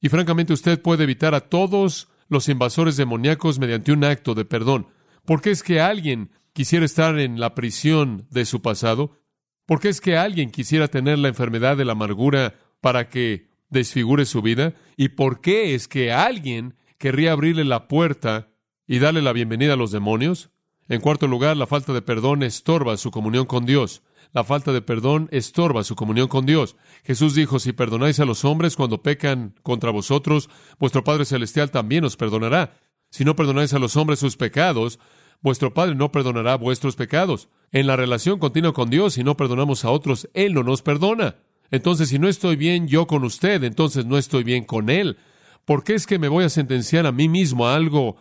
Y 0.00 0.08
francamente 0.08 0.52
usted 0.52 0.80
puede 0.80 1.04
evitar 1.04 1.34
a 1.34 1.40
todos 1.40 2.08
los 2.28 2.48
invasores 2.48 2.96
demoníacos 2.96 3.58
mediante 3.58 3.92
un 3.92 4.04
acto 4.04 4.34
de 4.34 4.44
perdón. 4.44 4.86
¿Por 5.24 5.42
qué 5.42 5.50
es 5.50 5.62
que 5.62 5.80
alguien 5.80 6.30
quisiera 6.52 6.84
estar 6.84 7.18
en 7.18 7.38
la 7.38 7.54
prisión 7.54 8.26
de 8.30 8.44
su 8.44 8.62
pasado? 8.62 9.18
¿Por 9.66 9.80
qué 9.80 9.88
es 9.88 10.00
que 10.00 10.16
alguien 10.16 10.50
quisiera 10.50 10.88
tener 10.88 11.18
la 11.18 11.28
enfermedad 11.28 11.76
de 11.76 11.84
la 11.84 11.92
amargura 11.92 12.54
para 12.80 13.08
que 13.08 13.48
desfigure 13.68 14.24
su 14.24 14.42
vida? 14.42 14.74
¿Y 14.96 15.10
por 15.10 15.40
qué 15.40 15.74
es 15.74 15.86
que 15.86 16.12
alguien 16.12 16.76
querría 16.98 17.32
abrirle 17.32 17.64
la 17.64 17.88
puerta 17.88 18.48
y 18.86 18.98
darle 18.98 19.22
la 19.22 19.32
bienvenida 19.32 19.74
a 19.74 19.76
los 19.76 19.90
demonios? 19.90 20.50
En 20.88 21.00
cuarto 21.00 21.28
lugar, 21.28 21.56
la 21.56 21.68
falta 21.68 21.92
de 21.92 22.02
perdón 22.02 22.42
estorba 22.42 22.96
su 22.96 23.10
comunión 23.10 23.46
con 23.46 23.64
Dios. 23.64 24.02
La 24.32 24.44
falta 24.44 24.72
de 24.72 24.82
perdón 24.82 25.28
estorba 25.32 25.84
su 25.84 25.96
comunión 25.96 26.28
con 26.28 26.46
Dios. 26.46 26.76
Jesús 27.04 27.34
dijo, 27.34 27.58
si 27.58 27.72
perdonáis 27.72 28.20
a 28.20 28.24
los 28.24 28.44
hombres 28.44 28.76
cuando 28.76 29.02
pecan 29.02 29.54
contra 29.62 29.90
vosotros, 29.90 30.48
vuestro 30.78 31.02
Padre 31.04 31.24
Celestial 31.24 31.70
también 31.70 32.04
os 32.04 32.16
perdonará. 32.16 32.74
Si 33.10 33.24
no 33.24 33.34
perdonáis 33.34 33.74
a 33.74 33.78
los 33.78 33.96
hombres 33.96 34.20
sus 34.20 34.36
pecados, 34.36 35.00
vuestro 35.40 35.74
Padre 35.74 35.94
no 35.94 36.12
perdonará 36.12 36.56
vuestros 36.56 36.96
pecados. 36.96 37.48
En 37.72 37.86
la 37.86 37.96
relación 37.96 38.38
continua 38.38 38.72
con 38.72 38.90
Dios, 38.90 39.14
si 39.14 39.24
no 39.24 39.36
perdonamos 39.36 39.84
a 39.84 39.90
otros, 39.90 40.28
Él 40.34 40.54
no 40.54 40.62
nos 40.62 40.82
perdona. 40.82 41.36
Entonces, 41.70 42.08
si 42.08 42.18
no 42.18 42.28
estoy 42.28 42.56
bien 42.56 42.88
yo 42.88 43.06
con 43.06 43.24
usted, 43.24 43.62
entonces 43.64 44.04
no 44.06 44.18
estoy 44.18 44.44
bien 44.44 44.64
con 44.64 44.90
Él. 44.90 45.18
¿Por 45.64 45.84
qué 45.84 45.94
es 45.94 46.06
que 46.06 46.18
me 46.18 46.28
voy 46.28 46.44
a 46.44 46.48
sentenciar 46.48 47.06
a 47.06 47.12
mí 47.12 47.28
mismo 47.28 47.66
a 47.66 47.74
algo 47.74 48.16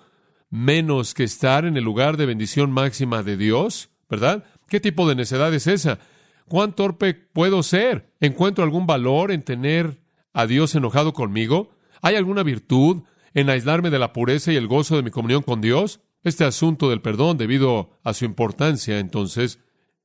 menos 0.49 1.13
que 1.13 1.23
estar 1.23 1.65
en 1.65 1.77
el 1.77 1.83
lugar 1.83 2.17
de 2.17 2.25
bendición 2.25 2.71
máxima 2.71 3.23
de 3.23 3.37
Dios? 3.37 3.89
¿Verdad? 4.09 4.43
¿Qué 4.69 4.79
tipo 4.79 5.07
de 5.09 5.15
necedad 5.15 5.53
es 5.53 5.67
esa? 5.67 5.99
¿Cuán 6.47 6.73
torpe 6.73 7.13
puedo 7.13 7.61
ser? 7.63 8.13
¿Encuentro 8.19 8.63
algún 8.63 8.87
valor 8.87 9.31
en 9.31 9.43
tener 9.43 10.01
a 10.33 10.47
Dios 10.47 10.73
enojado 10.75 11.13
conmigo? 11.13 11.71
¿Hay 12.01 12.15
alguna 12.15 12.43
virtud 12.43 13.03
en 13.33 13.49
aislarme 13.49 13.89
de 13.89 13.99
la 13.99 14.13
pureza 14.13 14.51
y 14.51 14.55
el 14.55 14.67
gozo 14.67 14.95
de 14.95 15.03
mi 15.03 15.11
comunión 15.11 15.43
con 15.43 15.61
Dios? 15.61 16.01
Este 16.23 16.45
asunto 16.45 16.89
del 16.89 17.01
perdón, 17.01 17.37
debido 17.37 17.99
a 18.03 18.13
su 18.13 18.25
importancia, 18.25 18.99
entonces, 18.99 19.59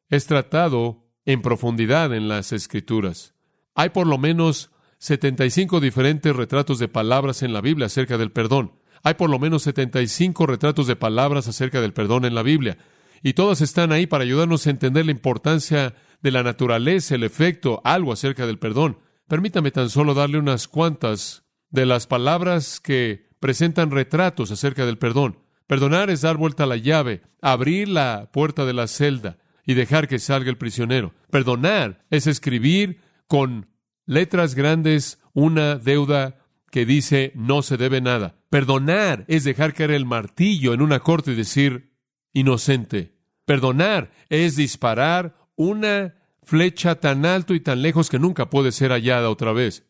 es 0.09 0.27
tratado 0.27 1.05
en 1.25 1.43
profundidad 1.43 2.15
en 2.15 2.29
las 2.29 2.53
Escrituras. 2.53 3.35
Hay 3.75 3.91
por 3.91 4.07
lo 4.07 4.19
menos 4.19 4.71
75 4.99 5.81
diferentes 5.81 6.35
retratos 6.35 6.79
de 6.79 6.89
palabras 6.89 7.43
en 7.43 7.53
la 7.53 7.61
Biblia 7.61 7.87
acerca 7.87 8.17
del 8.19 8.33
perdón. 8.33 8.73
Hay 9.03 9.15
por 9.15 9.29
lo 9.29 9.39
menos 9.39 9.63
75 9.63 10.47
retratos 10.47 10.87
de 10.87 10.97
palabras 10.97 11.49
acerca 11.49 11.81
del 11.81 11.93
perdón 11.93 12.25
en 12.25 12.35
la 12.35 12.43
Biblia 12.43 12.79
y 13.25 13.33
todas 13.33 13.63
están 13.63 13.91
ahí 13.91 14.07
para 14.07 14.23
ayudarnos 14.23 14.67
a 14.67 14.71
entender 14.71 15.07
la 15.07 15.11
importancia 15.11 15.95
de 16.21 16.31
la 16.31 16.43
naturaleza, 16.43 17.15
el 17.15 17.25
efecto, 17.25 17.81
algo 17.83 18.13
acerca 18.13 18.47
del 18.47 18.59
perdón. 18.59 18.99
Permítame 19.27 19.71
tan 19.71 19.89
solo 19.89 20.13
darle 20.13 20.39
unas 20.39 20.69
cuantas 20.69 21.47
de 21.71 21.87
las 21.87 22.07
palabras 22.07 22.81
que 22.81 23.31
presentan 23.41 23.91
retratos 23.91 24.51
acerca 24.51 24.85
del 24.85 24.99
perdón. 24.99 25.39
Perdonar 25.67 26.11
es 26.11 26.21
dar 26.21 26.37
vuelta 26.37 26.65
a 26.65 26.67
la 26.67 26.77
llave, 26.77 27.23
abrir 27.41 27.89
la 27.89 28.31
puerta 28.31 28.67
de 28.67 28.75
la 28.75 28.87
celda 28.87 29.39
y 29.65 29.73
dejar 29.73 30.07
que 30.07 30.19
salga 30.19 30.51
el 30.51 30.59
prisionero. 30.59 31.15
Perdonar 31.31 32.05
es 32.11 32.27
escribir 32.27 33.01
con 33.27 33.71
letras 34.05 34.55
grandes 34.55 35.19
una 35.33 35.77
deuda 35.77 36.37
que 36.71 36.85
dice 36.85 37.33
no 37.35 37.63
se 37.63 37.79
debe 37.79 38.03
nada. 38.03 38.37
Perdonar 38.51 39.25
es 39.29 39.45
dejar 39.45 39.73
caer 39.73 39.93
el 39.93 40.05
martillo 40.05 40.75
en 40.75 40.83
una 40.83 41.01
corte 41.01 41.33
y 41.33 41.37
decir 41.37 41.95
inocente. 42.35 43.14
Perdonar 43.45 44.11
es 44.29 44.57
disparar 44.57 45.37
una 45.57 46.15
flecha 46.43 46.97
tan 46.97 47.27
alto 47.27 47.55
y 47.55 47.61
tan 47.61 47.83
lejos 47.83 48.11
que 48.11 48.19
nunca 48.19 48.51
puede 48.51 48.73
ser 48.73 48.91
hallada 48.91 49.31
otra 49.31 49.53
vez. 49.53 49.87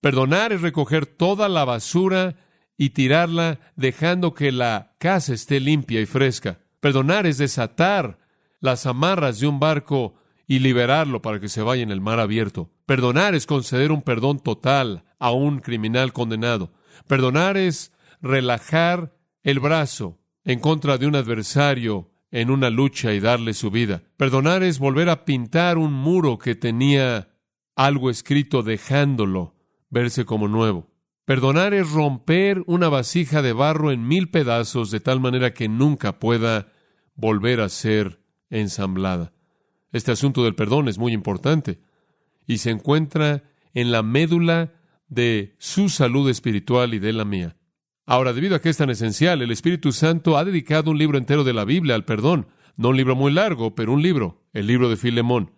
Perdonar 0.00 0.52
es 0.52 0.62
recoger 0.62 1.06
toda 1.06 1.48
la 1.48 1.64
basura 1.64 2.36
y 2.76 2.90
tirarla 2.90 3.60
dejando 3.76 4.34
que 4.34 4.50
la 4.50 4.96
casa 4.98 5.34
esté 5.34 5.60
limpia 5.60 6.00
y 6.00 6.06
fresca. 6.06 6.60
Perdonar 6.80 7.26
es 7.26 7.38
desatar 7.38 8.18
las 8.60 8.86
amarras 8.86 9.40
de 9.40 9.46
un 9.46 9.60
barco 9.60 10.14
y 10.46 10.58
liberarlo 10.58 11.22
para 11.22 11.40
que 11.40 11.48
se 11.48 11.62
vaya 11.62 11.82
en 11.82 11.90
el 11.90 12.00
mar 12.00 12.18
abierto. 12.18 12.70
Perdonar 12.86 13.34
es 13.34 13.46
conceder 13.46 13.92
un 13.92 14.02
perdón 14.02 14.40
total 14.40 15.04
a 15.18 15.30
un 15.30 15.60
criminal 15.60 16.12
condenado. 16.12 16.72
Perdonar 17.06 17.56
es 17.56 17.92
relajar 18.20 19.16
el 19.42 19.60
brazo 19.60 20.18
en 20.44 20.58
contra 20.58 20.98
de 20.98 21.06
un 21.06 21.16
adversario 21.16 22.11
en 22.32 22.50
una 22.50 22.70
lucha 22.70 23.12
y 23.12 23.20
darle 23.20 23.54
su 23.54 23.70
vida. 23.70 24.02
Perdonar 24.16 24.62
es 24.62 24.78
volver 24.78 25.10
a 25.10 25.24
pintar 25.24 25.78
un 25.78 25.92
muro 25.92 26.38
que 26.38 26.54
tenía 26.54 27.28
algo 27.76 28.10
escrito 28.10 28.62
dejándolo 28.62 29.54
verse 29.90 30.24
como 30.24 30.48
nuevo. 30.48 30.90
Perdonar 31.26 31.74
es 31.74 31.92
romper 31.92 32.64
una 32.66 32.88
vasija 32.88 33.42
de 33.42 33.52
barro 33.52 33.92
en 33.92 34.08
mil 34.08 34.30
pedazos 34.30 34.90
de 34.90 34.98
tal 34.98 35.20
manera 35.20 35.54
que 35.54 35.68
nunca 35.68 36.18
pueda 36.18 36.72
volver 37.14 37.60
a 37.60 37.68
ser 37.68 38.20
ensamblada. 38.50 39.32
Este 39.92 40.10
asunto 40.10 40.42
del 40.42 40.54
perdón 40.54 40.88
es 40.88 40.98
muy 40.98 41.12
importante 41.12 41.80
y 42.46 42.58
se 42.58 42.70
encuentra 42.70 43.44
en 43.74 43.92
la 43.92 44.02
médula 44.02 44.72
de 45.08 45.54
su 45.58 45.90
salud 45.90 46.28
espiritual 46.30 46.94
y 46.94 46.98
de 46.98 47.12
la 47.12 47.26
mía. 47.26 47.56
Ahora, 48.04 48.32
debido 48.32 48.56
a 48.56 48.60
que 48.60 48.68
es 48.68 48.76
tan 48.76 48.90
esencial, 48.90 49.42
el 49.42 49.52
Espíritu 49.52 49.92
Santo 49.92 50.36
ha 50.36 50.44
dedicado 50.44 50.90
un 50.90 50.98
libro 50.98 51.18
entero 51.18 51.44
de 51.44 51.52
la 51.52 51.64
Biblia 51.64 51.94
al 51.94 52.04
perdón. 52.04 52.48
No 52.76 52.88
un 52.88 52.96
libro 52.96 53.14
muy 53.14 53.32
largo, 53.32 53.74
pero 53.74 53.92
un 53.92 54.02
libro, 54.02 54.42
el 54.52 54.66
libro 54.66 54.88
de 54.88 54.96
Filemón. 54.96 55.52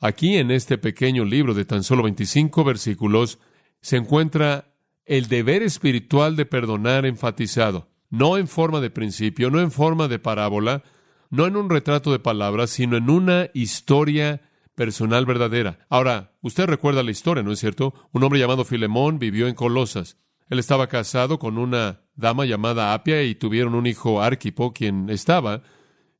Aquí 0.00 0.36
en 0.36 0.50
este 0.50 0.78
pequeño 0.78 1.24
libro 1.24 1.54
de 1.54 1.64
tan 1.64 1.82
solo 1.82 2.02
25 2.02 2.64
versículos 2.64 3.38
se 3.80 3.96
encuentra 3.96 4.74
el 5.04 5.28
deber 5.28 5.62
espiritual 5.62 6.34
de 6.34 6.46
perdonar 6.46 7.04
enfatizado, 7.04 7.88
no 8.08 8.38
en 8.38 8.48
forma 8.48 8.80
de 8.80 8.90
principio, 8.90 9.50
no 9.50 9.60
en 9.60 9.70
forma 9.70 10.08
de 10.08 10.18
parábola, 10.18 10.82
no 11.30 11.46
en 11.46 11.56
un 11.56 11.68
retrato 11.68 12.10
de 12.12 12.18
palabras, 12.18 12.70
sino 12.70 12.96
en 12.96 13.10
una 13.10 13.50
historia 13.54 14.42
personal 14.74 15.26
verdadera. 15.26 15.86
Ahora, 15.88 16.32
usted 16.40 16.66
recuerda 16.66 17.02
la 17.02 17.10
historia, 17.10 17.42
¿no 17.42 17.52
es 17.52 17.58
cierto? 17.58 17.94
Un 18.12 18.22
hombre 18.22 18.40
llamado 18.40 18.64
Filemón 18.64 19.18
vivió 19.18 19.48
en 19.48 19.54
Colosas. 19.54 20.18
Él 20.52 20.58
estaba 20.58 20.86
casado 20.86 21.38
con 21.38 21.56
una 21.56 22.02
dama 22.14 22.44
llamada 22.44 22.92
Apia 22.92 23.22
y 23.22 23.34
tuvieron 23.34 23.74
un 23.74 23.86
hijo 23.86 24.20
Arquipo, 24.20 24.74
quien 24.74 25.08
estaba 25.08 25.62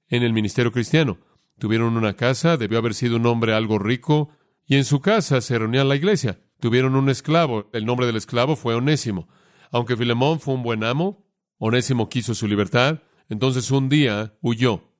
en 0.09 0.23
el 0.23 0.33
ministerio 0.33 0.73
cristiano. 0.73 1.19
Tuvieron 1.59 1.99
una 1.99 2.15
casa, 2.15 2.57
debió 2.57 2.79
haber 2.79 2.95
sido 2.95 3.17
un 3.17 3.27
hombre 3.27 3.53
algo 3.53 3.79
rico, 3.79 4.31
y 4.65 4.77
en 4.77 4.87
su 4.87 5.03
casa 5.03 5.43
se 5.43 5.59
reunía 5.59 5.85
la 5.85 5.97
iglesia. 5.97 6.41
Tuvieron 6.61 6.97
un 6.97 7.11
esclavo, 7.11 7.69
el 7.75 7.85
nombre 7.85 8.07
del 8.07 8.17
esclavo 8.17 8.57
fue 8.57 8.75
Onésimo. 8.75 9.29
Aunque 9.71 9.99
Filemón 9.99 10.41
fue 10.41 10.55
un 10.55 10.63
buen 10.63 10.83
amo, 10.83 11.27
Onésimo 11.59 12.09
quiso 12.09 12.35
su 12.35 12.49
libertad, 12.49 13.01
entonces 13.29 13.71
un 13.71 13.91
día 13.91 14.33
huyó. 14.41 14.95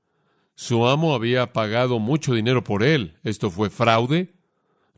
Su 0.57 0.87
amo 0.87 1.15
había 1.15 1.55
pagado 1.55 2.01
mucho 2.01 2.35
dinero 2.35 2.65
por 2.65 2.83
él. 2.83 3.19
Esto 3.25 3.51
fue 3.51 3.71
fraude. 3.71 4.35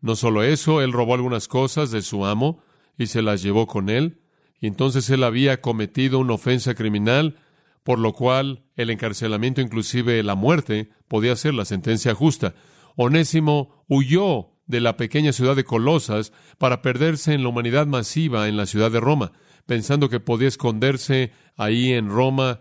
No 0.00 0.16
solo 0.16 0.42
eso, 0.42 0.82
él 0.82 0.90
robó 0.90 1.14
algunas 1.14 1.46
cosas 1.46 1.92
de 1.92 2.02
su 2.02 2.26
amo 2.26 2.64
y 2.98 3.06
se 3.06 3.22
las 3.22 3.40
llevó 3.40 3.68
con 3.68 3.90
él. 3.90 4.22
Y 4.64 4.66
entonces 4.66 5.10
él 5.10 5.24
había 5.24 5.60
cometido 5.60 6.18
una 6.18 6.32
ofensa 6.32 6.74
criminal 6.74 7.36
por 7.82 7.98
lo 7.98 8.14
cual 8.14 8.64
el 8.76 8.88
encarcelamiento, 8.88 9.60
inclusive 9.60 10.22
la 10.22 10.36
muerte, 10.36 10.88
podía 11.06 11.36
ser 11.36 11.52
la 11.52 11.66
sentencia 11.66 12.14
justa. 12.14 12.54
Onésimo 12.96 13.84
huyó 13.88 14.52
de 14.64 14.80
la 14.80 14.96
pequeña 14.96 15.34
ciudad 15.34 15.54
de 15.54 15.64
Colosas 15.64 16.32
para 16.56 16.80
perderse 16.80 17.34
en 17.34 17.42
la 17.42 17.50
humanidad 17.50 17.86
masiva 17.86 18.48
en 18.48 18.56
la 18.56 18.64
ciudad 18.64 18.90
de 18.90 19.00
Roma, 19.00 19.32
pensando 19.66 20.08
que 20.08 20.18
podía 20.18 20.48
esconderse 20.48 21.32
ahí 21.58 21.92
en 21.92 22.08
Roma 22.08 22.60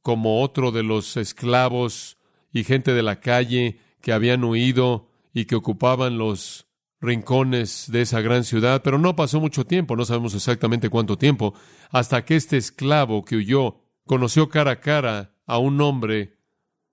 como 0.00 0.40
otro 0.40 0.72
de 0.72 0.82
los 0.82 1.18
esclavos 1.18 2.16
y 2.50 2.64
gente 2.64 2.94
de 2.94 3.02
la 3.02 3.20
calle 3.20 3.78
que 4.00 4.14
habían 4.14 4.42
huido 4.42 5.10
y 5.34 5.44
que 5.44 5.56
ocupaban 5.56 6.16
los 6.16 6.66
rincones 7.02 7.90
de 7.90 8.02
esa 8.02 8.20
gran 8.20 8.44
ciudad, 8.44 8.80
pero 8.82 8.96
no 8.96 9.16
pasó 9.16 9.40
mucho 9.40 9.66
tiempo, 9.66 9.96
no 9.96 10.04
sabemos 10.04 10.34
exactamente 10.34 10.88
cuánto 10.88 11.18
tiempo, 11.18 11.52
hasta 11.90 12.24
que 12.24 12.36
este 12.36 12.56
esclavo 12.56 13.24
que 13.24 13.36
huyó 13.36 13.80
conoció 14.06 14.48
cara 14.48 14.70
a 14.70 14.80
cara 14.80 15.34
a 15.46 15.58
un 15.58 15.80
hombre 15.80 16.38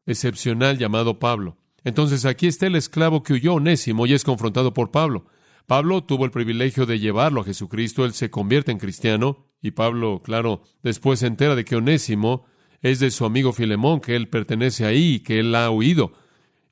excepcional 0.07 0.79
llamado 0.79 1.19
Pablo. 1.19 1.57
Entonces 1.83 2.25
aquí 2.25 2.47
está 2.47 2.67
el 2.67 2.75
esclavo 2.75 3.21
que 3.23 3.33
huyó 3.33 3.53
Onésimo 3.53 4.07
y 4.07 4.13
es 4.13 4.23
confrontado 4.23 4.73
por 4.73 4.91
Pablo. 4.91 5.27
Pablo 5.67 6.03
tuvo 6.03 6.25
el 6.25 6.31
privilegio 6.31 6.87
de 6.87 6.99
llevarlo 6.99 7.41
a 7.41 7.45
Jesucristo, 7.45 8.03
él 8.03 8.13
se 8.13 8.31
convierte 8.31 8.71
en 8.71 8.79
cristiano 8.79 9.45
y 9.61 9.71
Pablo, 9.71 10.21
claro, 10.23 10.63
después 10.81 11.19
se 11.19 11.27
entera 11.27 11.55
de 11.55 11.63
que 11.63 11.75
Onésimo 11.75 12.45
es 12.81 12.99
de 12.99 13.11
su 13.11 13.25
amigo 13.25 13.53
Filemón, 13.53 13.99
que 13.99 14.15
él 14.15 14.27
pertenece 14.27 14.85
ahí, 14.85 15.19
que 15.19 15.39
él 15.39 15.53
ha 15.53 15.69
huido, 15.69 16.13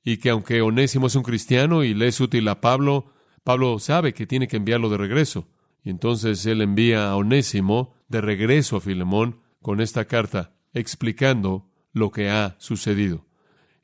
y 0.03 0.17
que 0.17 0.31
aunque 0.31 0.61
Onésimo 0.61 1.07
es 1.07 1.15
un 1.15 1.23
cristiano 1.23 1.83
y 1.83 1.93
le 1.93 2.07
es 2.07 2.19
útil 2.19 2.47
a 2.47 2.61
Pablo, 2.61 3.11
Pablo 3.47 3.79
sabe 3.79 4.13
que 4.13 4.27
tiene 4.27 4.49
que 4.49 4.57
enviarlo 4.57 4.89
de 4.89 4.97
regreso. 4.97 5.47
Y 5.81 5.89
entonces 5.89 6.45
él 6.45 6.61
envía 6.61 7.09
a 7.09 7.15
Onésimo 7.15 7.93
de 8.09 8.19
regreso 8.19 8.75
a 8.75 8.81
Filemón 8.81 9.39
con 9.61 9.79
esta 9.79 10.03
carta 10.03 10.51
explicando 10.73 11.71
lo 11.93 12.11
que 12.11 12.29
ha 12.29 12.57
sucedido. 12.59 13.25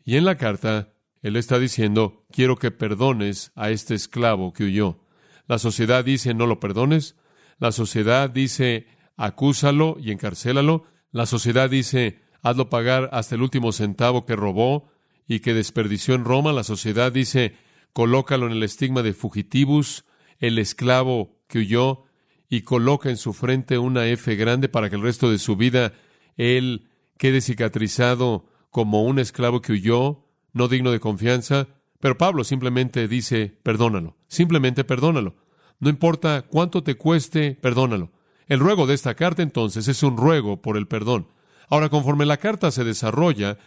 Y 0.04 0.18
en 0.18 0.26
la 0.26 0.36
carta, 0.36 0.92
él 1.22 1.38
está 1.38 1.60
diciendo, 1.60 2.26
quiero 2.30 2.58
que 2.58 2.72
perdones 2.72 3.54
a 3.56 3.70
este 3.70 3.96
esclavo 3.96 4.52
que 4.52 4.66
huyó. 4.66 5.00
La 5.48 5.58
sociedad 5.60 6.04
dice, 6.04 6.34
no 6.34 6.46
lo 6.46 6.60
perdones. 6.60 7.16
La 7.58 7.72
sociedad 7.72 8.30
dice, 8.30 8.88
acúsalo 9.16 9.96
y 9.98 10.12
encarcélalo. 10.12 10.88
La 11.14 11.26
sociedad 11.26 11.70
dice, 11.70 12.20
hazlo 12.42 12.70
pagar 12.70 13.10
hasta 13.14 13.36
el 13.36 13.42
último 13.42 13.72
centavo 13.72 14.26
que 14.26 14.36
robó 14.36 14.90
y 15.26 15.40
que 15.40 15.54
desperdició 15.54 16.16
en 16.16 16.26
Roma. 16.26 16.52
La 16.52 16.66
sociedad 16.66 17.14
dice, 17.14 17.56
colócalo 17.94 18.48
en 18.48 18.54
el 18.54 18.64
estigma 18.64 19.04
de 19.04 19.14
fugitivus, 19.14 20.06
el 20.40 20.60
esclavo 20.60 21.38
que 21.48 21.60
huyó 21.60 22.04
y 22.50 22.62
coloca 22.62 23.10
en 23.10 23.18
su 23.18 23.34
frente 23.34 23.78
una 23.78 24.08
F 24.08 24.36
grande 24.36 24.70
para 24.70 24.90
que 24.90 24.96
el 24.96 25.02
resto 25.02 25.32
de 25.32 25.40
su 25.40 25.56
vida 25.56 25.94
él 26.36 26.90
quede 27.18 27.42
cicatrizado 27.42 28.46
como 28.70 29.04
un 29.04 29.20
esclavo 29.20 29.62
que 29.62 29.74
huyó, 29.74 30.26
no 30.52 30.68
digno 30.68 30.92
de 30.92 31.00
confianza. 31.00 31.68
Pero 32.00 32.18
Pablo 32.18 32.44
simplemente 32.44 33.08
dice, 33.08 33.58
perdónalo, 33.64 34.18
simplemente 34.28 34.84
perdónalo. 34.84 35.36
No 35.80 35.90
importa 35.90 36.44
cuánto 36.44 36.84
te 36.84 36.96
cueste, 36.96 37.56
perdónalo. 37.56 38.12
El 38.48 38.60
ruego 38.60 38.88
de 38.88 38.94
esta 38.94 39.16
carta 39.16 39.42
entonces 39.42 39.88
es 39.88 40.04
un 40.04 40.18
ruego 40.18 40.62
por 40.62 40.76
el 40.78 40.88
perdón. 40.88 41.28
Ahora, 41.70 41.90
conforme 41.90 42.26
la 42.26 42.38
carta 42.38 42.72
se 42.72 42.84
desarrolla, 42.84 43.58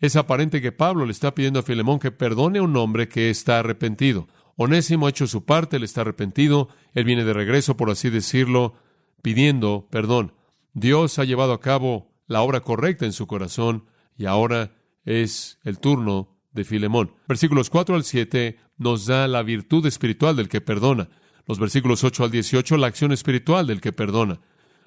es 0.00 0.16
aparente 0.16 0.60
que 0.60 0.72
Pablo 0.72 1.06
le 1.06 1.12
está 1.12 1.34
pidiendo 1.34 1.60
a 1.60 1.62
Filemón 1.62 1.98
que 1.98 2.10
perdone 2.10 2.58
a 2.58 2.62
un 2.62 2.76
hombre 2.76 3.08
que 3.08 3.30
está 3.30 3.58
arrepentido. 3.58 4.28
Onésimo 4.56 5.06
ha 5.06 5.10
hecho 5.10 5.26
su 5.26 5.44
parte, 5.44 5.76
él 5.76 5.84
está 5.84 6.02
arrepentido, 6.02 6.68
él 6.94 7.04
viene 7.04 7.24
de 7.24 7.32
regreso, 7.32 7.76
por 7.76 7.90
así 7.90 8.10
decirlo, 8.10 8.74
pidiendo 9.22 9.86
perdón. 9.90 10.32
Dios 10.72 11.18
ha 11.18 11.24
llevado 11.24 11.52
a 11.52 11.60
cabo 11.60 12.12
la 12.26 12.42
obra 12.42 12.60
correcta 12.60 13.04
en 13.04 13.12
su 13.12 13.26
corazón 13.26 13.86
y 14.16 14.26
ahora 14.26 14.72
es 15.04 15.58
el 15.64 15.78
turno 15.78 16.36
de 16.52 16.64
Filemón. 16.64 17.12
Versículos 17.28 17.70
4 17.70 17.94
al 17.94 18.04
7 18.04 18.58
nos 18.78 19.06
da 19.06 19.28
la 19.28 19.42
virtud 19.42 19.86
espiritual 19.86 20.36
del 20.36 20.48
que 20.48 20.60
perdona. 20.60 21.08
Los 21.46 21.58
versículos 21.58 22.02
8 22.02 22.24
al 22.24 22.30
18, 22.30 22.76
la 22.76 22.88
acción 22.88 23.12
espiritual 23.12 23.66
del 23.66 23.80
que 23.80 23.92
perdona. 23.92 24.40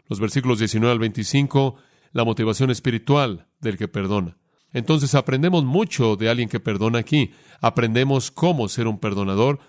Los 0.08 0.20
versículos 0.20 0.60
19 0.60 0.92
al 0.92 1.00
25, 1.00 1.76
la 2.12 2.26
motivación 2.26 2.70
espiritual 2.70 3.48
del 3.62 3.78
que 3.78 3.88
perdona. 3.88 4.38
Entonces 4.74 5.16
aprendemos 5.16 5.64
mucho 5.64 6.16
de 6.16 6.30
alguien 6.30 6.50
que 6.50 6.60
perdona 6.60 7.00
aquí. 7.00 7.32
Aprendemos 7.62 8.32
cómo 8.32 8.70
ser 8.70 8.88
un 8.88 9.00
perdonador. 9.00 9.60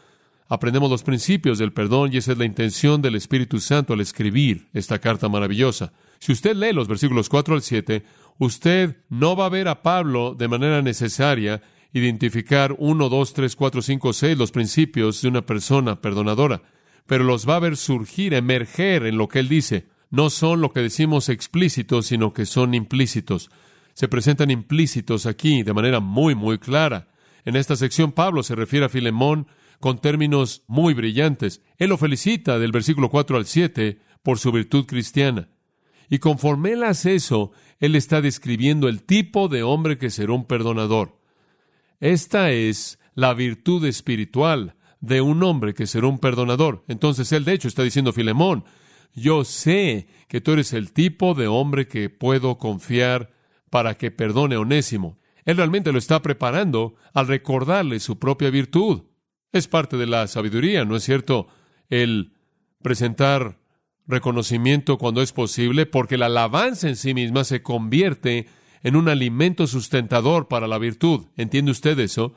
Aprendemos 0.49 0.91
los 0.91 1.03
principios 1.03 1.59
del 1.59 1.73
perdón 1.73 2.11
y 2.13 2.19
esa 2.19 2.33
es 2.33 2.39
la 2.39 2.45
intención 2.45 3.01
del 3.01 3.15
Espíritu 3.15 3.61
Santo 3.61 3.95
al 3.95 4.01
escribir 4.01 4.69
esta 4.75 4.99
carta 4.99 5.29
maravillosa. 5.29 5.93
Si 6.19 6.33
usted 6.33 6.57
lee 6.57 6.73
los 6.73 6.89
versículos 6.89 7.29
4 7.29 7.55
al 7.55 7.63
7, 7.63 8.05
usted 8.39 8.97
no 9.09 9.37
va 9.37 9.47
a 9.47 9.51
ver 9.51 9.69
a 9.69 9.83
Pablo 9.83 10.35
de 10.35 10.49
manera 10.49 10.83
necesaria 10.83 11.63
identificar 11.93 12.75
1, 12.79 13.09
2, 13.09 13.33
3, 13.33 13.57
4, 13.57 13.83
5, 13.83 14.13
6 14.13 14.39
los 14.39 14.51
principios 14.51 15.23
de 15.23 15.29
una 15.29 15.47
persona 15.47 16.01
perdonadora, 16.01 16.63
pero 17.07 17.25
los 17.25 17.49
va 17.49 17.57
a 17.57 17.61
ver 17.61 17.77
surgir, 17.77 18.35
emerger 18.35 19.07
en 19.07 19.17
lo 19.17 19.29
que 19.29 19.39
él 19.39 19.49
dice. 19.49 19.87
No 20.11 20.31
son 20.31 20.61
lo 20.61 20.73
que 20.73 20.81
decimos 20.81 21.29
explícitos, 21.29 22.07
sino 22.07 22.33
que 22.33 22.45
son 22.45 22.75
implícitos 22.75 23.51
se 23.95 24.09
presentan 24.09 24.51
implícitos 24.51 25.27
aquí 25.27 25.63
de 25.63 25.73
manera 25.73 26.01
muy, 26.01 26.35
muy 26.35 26.59
clara. 26.59 27.09
En 27.45 27.57
esta 27.57 27.77
sección 27.77 28.13
Pablo 28.13 28.43
se 28.43 28.55
refiere 28.55 28.87
a 28.87 28.89
Filemón 28.89 29.47
con 29.79 29.99
términos 29.99 30.63
muy 30.67 30.95
brillantes. 30.95 31.63
Él 31.79 31.89
lo 31.91 31.97
felicita 31.97 32.59
del 32.59 32.73
versículo 32.73 33.09
4 33.09 33.37
al 33.37 33.47
7 33.47 33.99
por 34.23 34.39
su 34.39 34.53
virtud 34.53 34.87
cristiana. 34.87 35.49
Y 36.09 36.19
conforme 36.19 36.73
él 36.73 36.83
hace 36.83 37.15
eso, 37.15 37.53
él 37.79 37.97
está 37.97 38.21
describiendo 38.21 38.89
el 38.89 39.03
tipo 39.03 39.49
de 39.49 39.63
hombre 39.63 39.97
que 39.97 40.11
será 40.11 40.33
un 40.33 40.45
perdonador. 40.45 41.19
Esta 42.01 42.51
es 42.51 42.99
la 43.15 43.33
virtud 43.35 43.85
espiritual 43.87 44.75
de 45.01 45.21
un 45.21 45.43
hombre 45.43 45.73
que 45.73 45.87
será 45.87 46.09
un 46.09 46.19
perdonador. 46.19 46.85
Entonces 46.89 47.33
él 47.33 47.45
de 47.45 47.55
hecho 47.55 47.69
está 47.69 47.83
diciendo, 47.83 48.13
Filemón, 48.13 48.65
yo 49.15 49.45
sé 49.45 50.09
que 50.29 50.41
tú 50.41 50.53
eres 50.53 50.73
el 50.73 50.93
tipo 50.93 51.35
de 51.35 51.47
hombre 51.47 51.89
que 51.89 52.11
puedo 52.11 52.59
confiar 52.59 53.31
para 53.71 53.97
que 53.97 54.11
perdone 54.11 54.57
a 54.57 54.61
Onésimo. 54.61 55.19
Él 55.45 55.57
realmente 55.57 55.93
lo 55.93 55.99
está 55.99 56.21
preparando 56.21 56.97
al 57.15 57.29
recordarle 57.29 58.01
su 58.01 58.19
propia 58.19 58.51
virtud. 58.51 59.05
Es 59.53 59.69
parte 59.69 59.97
de 59.97 60.07
la 60.07 60.27
sabiduría, 60.27 60.85
¿no 60.85 60.97
es 60.97 61.05
cierto? 61.05 61.49
El 61.89 62.35
presentar 62.83 63.59
reconocimiento 64.07 64.99
cuando 64.99 65.23
es 65.23 65.33
posible, 65.33 65.87
porque 65.87 66.19
la 66.19 66.27
alabanza 66.27 66.89
en 66.89 66.97
sí 66.97 67.15
misma 67.15 67.45
se 67.45 67.63
convierte 67.63 68.49
en 68.83 68.97
un 68.97 69.09
alimento 69.09 69.67
sustentador 69.67 70.49
para 70.49 70.67
la 70.67 70.79
virtud. 70.79 71.27
¿Entiende 71.37 71.71
usted 71.71 71.99
eso? 71.99 72.35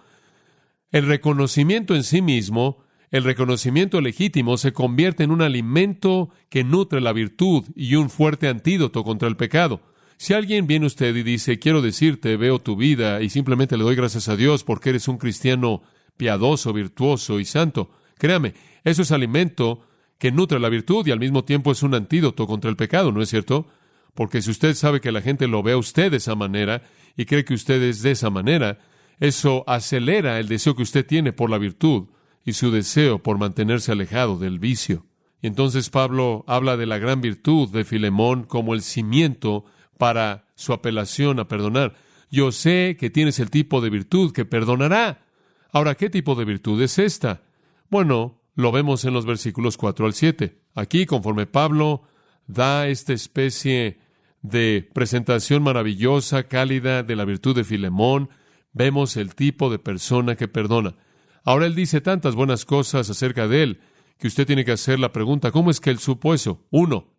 El 0.91 1.08
reconocimiento 1.08 1.96
en 1.96 2.04
sí 2.04 2.22
mismo, 2.22 2.84
el 3.10 3.24
reconocimiento 3.24 4.02
legítimo, 4.02 4.58
se 4.58 4.74
convierte 4.74 5.24
en 5.24 5.32
un 5.32 5.41
alimento 5.41 6.30
que 6.50 6.63
nutre 6.63 7.02
la 7.02 7.13
virtud 7.13 7.65
y 7.76 7.96
un 7.96 8.10
fuerte 8.10 8.48
antídoto 8.48 9.04
contra 9.04 9.28
el 9.28 9.36
pecado. 9.36 9.82
Si 10.17 10.34
alguien 10.34 10.67
viene 10.67 10.86
usted 10.86 11.15
y 11.15 11.23
dice, 11.23 11.60
quiero 11.60 11.82
decirte, 11.82 12.38
veo 12.38 12.60
tu 12.60 12.76
vida 12.76 13.21
y 13.21 13.30
simplemente 13.30 13.78
le 13.78 13.84
doy 13.84 13.95
gracias 13.95 14.30
a 14.30 14.36
Dios 14.36 14.63
porque 14.63 14.89
eres 14.89 15.08
un 15.08 15.17
cristiano 15.17 15.82
piadoso, 16.17 16.71
virtuoso 16.73 17.39
y 17.39 17.45
santo, 17.45 17.89
Créame, 18.23 18.54
eso 18.86 19.02
es 19.02 19.12
alimento 19.12 19.82
que 20.17 20.32
nutre 20.32 20.58
la 20.58 20.69
virtud 20.69 21.06
y 21.06 21.12
al 21.12 21.19
mismo 21.19 21.43
tiempo 21.43 21.73
es 21.73 21.84
un 21.84 21.93
antídoto 21.93 22.47
contra 22.47 22.69
el 22.69 22.78
pecado, 22.78 23.12
¿no 23.12 23.21
es 23.21 23.28
cierto? 23.28 23.67
Porque 24.13 24.41
si 24.41 24.52
usted 24.52 24.76
sabe 24.76 25.02
que 25.02 25.12
la 25.12 25.21
gente 25.21 25.47
lo 25.47 25.63
ve 25.63 25.73
a 25.73 25.78
usted 25.78 26.12
de 26.12 26.17
esa 26.17 26.34
manera 26.34 26.84
y 27.17 27.26
cree 27.26 27.43
que 27.43 27.54
usted 27.54 27.82
es 27.82 28.02
de 28.02 28.12
esa 28.12 28.30
manera, 28.30 28.80
eso 29.19 29.65
acelera 29.67 30.39
el 30.39 30.47
deseo 30.47 30.76
que 30.76 30.84
usted 30.84 31.06
tiene 31.06 31.34
por 31.34 31.49
la 31.49 31.58
virtud 31.58 32.08
y 32.45 32.54
su 32.54 32.71
deseo 32.71 33.21
por 33.21 33.38
mantenerse 33.38 33.91
alejado 33.91 34.38
del 34.38 34.60
vicio. 34.60 35.06
Y 35.41 35.47
entonces 35.47 35.89
Pablo 35.89 36.45
habla 36.47 36.78
de 36.78 36.86
la 36.86 36.99
gran 36.99 37.19
virtud 37.19 37.69
de 37.71 37.84
Filemón 37.84 38.43
como 38.43 38.73
el 38.73 38.82
cimiento 38.82 39.65
para 39.97 40.47
su 40.56 40.73
apelación 40.73 41.39
a 41.39 41.47
perdonar. 41.47 41.95
Yo 42.29 42.51
sé 42.51 42.97
que 42.99 43.10
tienes 43.10 43.39
el 43.39 43.49
tipo 43.49 43.82
de 43.82 43.89
virtud 43.89 44.32
que 44.32 44.45
perdonará. 44.45 45.25
Ahora, 45.71 45.95
¿qué 45.95 46.10
tipo 46.10 46.36
de 46.36 46.45
virtud 46.45 46.82
es 46.82 46.99
esta? 46.99 47.43
Bueno, 47.89 48.41
lo 48.56 48.71
vemos 48.71 49.06
en 49.06 49.13
los 49.13 49.25
versículos 49.25 49.77
4 49.77 50.06
al 50.06 50.13
7. 50.13 50.60
Aquí, 50.75 51.06
conforme 51.06 51.45
Pablo 51.45 52.03
da 52.47 52.88
esta 52.88 53.13
especie 53.13 53.99
de 54.41 54.89
presentación 54.93 55.63
maravillosa, 55.63 56.43
cálida 56.43 57.03
de 57.03 57.15
la 57.15 57.25
virtud 57.25 57.56
de 57.56 57.63
Filemón, 57.63 58.29
vemos 58.73 59.17
el 59.17 59.36
tipo 59.36 59.69
de 59.69 59.79
persona 59.79 60.36
que 60.36 60.47
perdona. 60.47 60.95
Ahora 61.43 61.65
él 61.65 61.75
dice 61.75 62.01
tantas 62.01 62.36
buenas 62.36 62.65
cosas 62.65 63.10
acerca 63.10 63.47
de 63.47 63.63
él 63.63 63.82
que 64.17 64.27
usted 64.27 64.47
tiene 64.47 64.65
que 64.65 64.71
hacer 64.71 64.99
la 64.99 65.12
pregunta, 65.12 65.51
¿cómo 65.51 65.69
es 65.69 65.79
que 65.79 65.89
él 65.89 65.99
supo 65.99 66.34
eso? 66.34 66.65
Uno, 66.69 67.12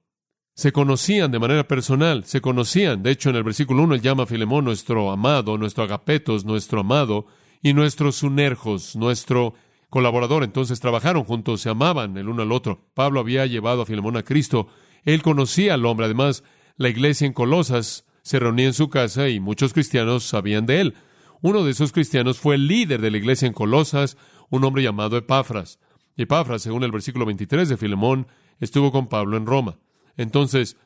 se 0.54 0.72
conocían 0.72 1.32
de 1.32 1.38
manera 1.38 1.66
personal, 1.66 2.24
se 2.24 2.40
conocían. 2.40 3.02
De 3.02 3.10
hecho, 3.10 3.30
en 3.30 3.36
el 3.36 3.42
versículo 3.42 3.82
1 3.82 3.96
él 3.96 4.00
llama 4.00 4.22
a 4.22 4.26
Filemón 4.26 4.64
nuestro 4.64 5.10
amado, 5.10 5.58
nuestro 5.58 5.84
agapetos, 5.84 6.44
nuestro 6.44 6.80
amado, 6.80 7.26
y 7.60 7.72
nuestros 7.72 8.16
sunerjos, 8.16 8.94
nuestro 8.94 9.54
colaborador. 9.88 10.44
Entonces 10.44 10.80
trabajaron 10.80 11.24
juntos, 11.24 11.62
se 11.62 11.70
amaban 11.70 12.16
el 12.18 12.28
uno 12.28 12.42
al 12.42 12.52
otro. 12.52 12.78
Pablo 12.92 13.20
había 13.20 13.46
llevado 13.46 13.82
a 13.82 13.86
Filemón 13.86 14.16
a 14.16 14.22
Cristo. 14.22 14.68
Él 15.04 15.22
conocía 15.22 15.74
al 15.74 15.86
hombre. 15.86 16.04
Además, 16.04 16.44
la 16.76 16.90
iglesia 16.90 17.26
en 17.26 17.32
Colosas 17.32 18.04
se 18.22 18.38
reunía 18.38 18.66
en 18.66 18.74
su 18.74 18.90
casa 18.90 19.30
y 19.30 19.40
muchos 19.40 19.72
cristianos 19.72 20.24
sabían 20.24 20.66
de 20.66 20.82
él. 20.82 20.94
Uno 21.40 21.64
de 21.64 21.70
esos 21.70 21.90
cristianos 21.90 22.38
fue 22.38 22.54
el 22.56 22.68
líder 22.68 23.00
de 23.00 23.10
la 23.10 23.16
iglesia 23.16 23.46
en 23.48 23.54
Colosas, 23.54 24.18
un 24.50 24.62
hombre 24.64 24.82
llamado 24.82 25.16
Epafras. 25.16 25.78
Epafras, 26.16 26.62
según 26.62 26.84
el 26.84 26.92
versículo 26.92 27.24
23 27.24 27.68
de 27.70 27.76
Filemón, 27.76 28.26
estuvo 28.60 28.92
con 28.92 29.08
Pablo 29.08 29.36
en 29.36 29.46
Roma. 29.46 29.78
Entonces, 30.16 30.76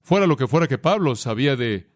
fuera 0.00 0.26
lo 0.26 0.36
que 0.36 0.46
fuera 0.46 0.68
que 0.68 0.78
Pablo 0.78 1.16
sabía 1.16 1.56
de 1.56 1.90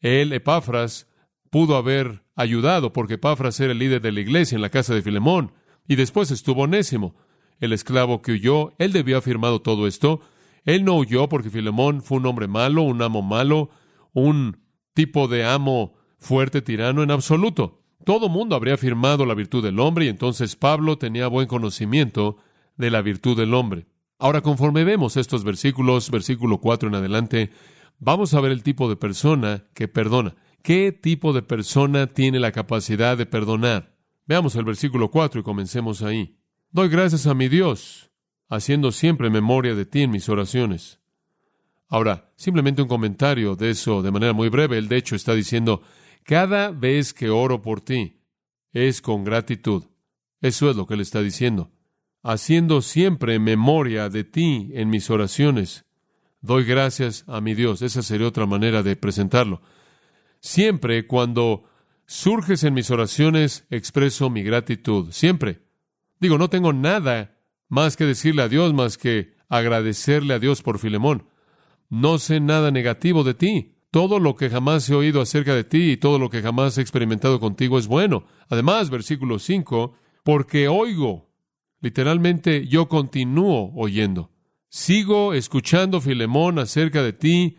él, 0.00 0.32
Epafras 0.32 1.08
pudo 1.50 1.76
haber 1.76 2.22
ayudado, 2.36 2.92
porque 2.92 3.14
Epafras 3.14 3.58
era 3.60 3.72
el 3.72 3.78
líder 3.78 4.00
de 4.00 4.12
la 4.12 4.20
iglesia 4.20 4.56
en 4.56 4.62
la 4.62 4.70
casa 4.70 4.94
de 4.94 5.02
Filemón, 5.02 5.52
y 5.86 5.96
después 5.96 6.30
estuvo 6.30 6.62
Onésimo, 6.62 7.16
el 7.60 7.72
esclavo 7.72 8.22
que 8.22 8.32
huyó. 8.32 8.74
Él 8.78 8.92
debió 8.92 9.16
haber 9.16 9.24
firmado 9.24 9.62
todo 9.62 9.86
esto. 9.86 10.20
Él 10.64 10.84
no 10.84 10.96
huyó 10.96 11.28
porque 11.28 11.50
Filemón 11.50 12.02
fue 12.02 12.18
un 12.18 12.26
hombre 12.26 12.46
malo, 12.46 12.82
un 12.82 13.00
amo 13.02 13.22
malo, 13.22 13.70
un 14.12 14.58
tipo 14.94 15.28
de 15.28 15.44
amo 15.44 15.94
fuerte, 16.18 16.62
tirano, 16.62 17.02
en 17.02 17.10
absoluto. 17.10 17.82
Todo 18.04 18.28
mundo 18.28 18.54
habría 18.54 18.76
firmado 18.76 19.26
la 19.26 19.34
virtud 19.34 19.62
del 19.62 19.80
hombre 19.80 20.06
y 20.06 20.08
entonces 20.08 20.56
Pablo 20.56 20.98
tenía 20.98 21.26
buen 21.28 21.48
conocimiento 21.48 22.36
de 22.76 22.90
la 22.90 23.02
virtud 23.02 23.36
del 23.36 23.54
hombre. 23.54 23.86
Ahora, 24.20 24.40
conforme 24.40 24.82
vemos 24.82 25.16
estos 25.16 25.44
versículos, 25.44 26.10
versículo 26.10 26.58
4 26.58 26.88
en 26.88 26.96
adelante, 26.96 27.50
vamos 28.00 28.34
a 28.34 28.40
ver 28.40 28.50
el 28.50 28.64
tipo 28.64 28.88
de 28.88 28.96
persona 28.96 29.66
que 29.74 29.86
perdona. 29.86 30.34
¿Qué 30.62 30.90
tipo 30.90 31.32
de 31.32 31.42
persona 31.42 32.08
tiene 32.08 32.40
la 32.40 32.50
capacidad 32.50 33.16
de 33.16 33.26
perdonar? 33.26 33.94
Veamos 34.26 34.56
el 34.56 34.64
versículo 34.64 35.12
4 35.12 35.40
y 35.40 35.44
comencemos 35.44 36.02
ahí. 36.02 36.36
Doy 36.72 36.88
gracias 36.88 37.28
a 37.28 37.34
mi 37.34 37.48
Dios, 37.48 38.10
haciendo 38.48 38.90
siempre 38.90 39.30
memoria 39.30 39.76
de 39.76 39.86
ti 39.86 40.02
en 40.02 40.10
mis 40.10 40.28
oraciones. 40.28 40.98
Ahora, 41.86 42.32
simplemente 42.34 42.82
un 42.82 42.88
comentario 42.88 43.54
de 43.54 43.70
eso 43.70 44.02
de 44.02 44.10
manera 44.10 44.32
muy 44.32 44.48
breve. 44.48 44.78
Él, 44.78 44.88
de 44.88 44.96
hecho, 44.96 45.14
está 45.14 45.32
diciendo, 45.32 45.82
cada 46.24 46.72
vez 46.72 47.14
que 47.14 47.30
oro 47.30 47.62
por 47.62 47.80
ti, 47.80 48.20
es 48.72 49.00
con 49.00 49.22
gratitud. 49.22 49.84
Eso 50.40 50.68
es 50.68 50.76
lo 50.76 50.88
que 50.88 50.94
él 50.94 51.00
está 51.02 51.22
diciendo 51.22 51.70
haciendo 52.22 52.82
siempre 52.82 53.38
memoria 53.38 54.08
de 54.08 54.24
ti 54.24 54.70
en 54.74 54.90
mis 54.90 55.10
oraciones. 55.10 55.84
Doy 56.40 56.64
gracias 56.64 57.24
a 57.26 57.40
mi 57.40 57.54
Dios. 57.54 57.82
Esa 57.82 58.02
sería 58.02 58.28
otra 58.28 58.46
manera 58.46 58.82
de 58.82 58.96
presentarlo. 58.96 59.60
Siempre 60.40 61.06
cuando 61.06 61.64
surges 62.06 62.64
en 62.64 62.74
mis 62.74 62.90
oraciones, 62.90 63.66
expreso 63.70 64.30
mi 64.30 64.42
gratitud. 64.42 65.10
Siempre. 65.10 65.62
Digo, 66.20 66.38
no 66.38 66.48
tengo 66.48 66.72
nada 66.72 67.38
más 67.68 67.96
que 67.96 68.04
decirle 68.04 68.42
a 68.42 68.48
Dios, 68.48 68.72
más 68.72 68.98
que 68.98 69.34
agradecerle 69.48 70.34
a 70.34 70.38
Dios 70.38 70.62
por 70.62 70.78
Filemón. 70.78 71.28
No 71.88 72.18
sé 72.18 72.40
nada 72.40 72.70
negativo 72.70 73.24
de 73.24 73.34
ti. 73.34 73.74
Todo 73.90 74.18
lo 74.20 74.36
que 74.36 74.50
jamás 74.50 74.88
he 74.90 74.94
oído 74.94 75.20
acerca 75.20 75.54
de 75.54 75.64
ti 75.64 75.92
y 75.92 75.96
todo 75.96 76.18
lo 76.18 76.28
que 76.28 76.42
jamás 76.42 76.76
he 76.76 76.82
experimentado 76.82 77.40
contigo 77.40 77.78
es 77.78 77.86
bueno. 77.86 78.26
Además, 78.48 78.90
versículo 78.90 79.38
5, 79.38 79.94
porque 80.24 80.68
oigo 80.68 81.27
Literalmente 81.80 82.66
yo 82.66 82.88
continúo 82.88 83.72
oyendo. 83.76 84.30
Sigo 84.68 85.32
escuchando, 85.32 86.00
Filemón, 86.00 86.58
acerca 86.58 87.02
de 87.02 87.12
ti, 87.12 87.56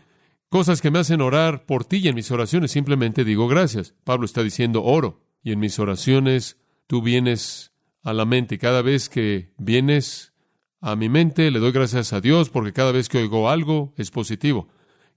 cosas 0.48 0.80
que 0.80 0.90
me 0.90 0.98
hacen 0.98 1.20
orar 1.20 1.66
por 1.66 1.84
ti 1.84 1.96
y 1.98 2.08
en 2.08 2.14
mis 2.14 2.30
oraciones 2.30 2.70
simplemente 2.70 3.24
digo 3.24 3.48
gracias. 3.48 3.94
Pablo 4.04 4.26
está 4.26 4.42
diciendo 4.42 4.84
oro 4.84 5.24
y 5.42 5.52
en 5.52 5.58
mis 5.58 5.78
oraciones 5.78 6.58
tú 6.86 7.02
vienes 7.02 7.72
a 8.02 8.12
la 8.12 8.24
mente. 8.24 8.58
Cada 8.58 8.82
vez 8.82 9.08
que 9.08 9.52
vienes 9.58 10.34
a 10.80 10.96
mi 10.96 11.08
mente 11.08 11.50
le 11.50 11.58
doy 11.58 11.72
gracias 11.72 12.12
a 12.12 12.20
Dios 12.20 12.50
porque 12.50 12.72
cada 12.72 12.92
vez 12.92 13.08
que 13.08 13.18
oigo 13.18 13.48
algo 13.48 13.94
es 13.96 14.10
positivo. 14.10 14.68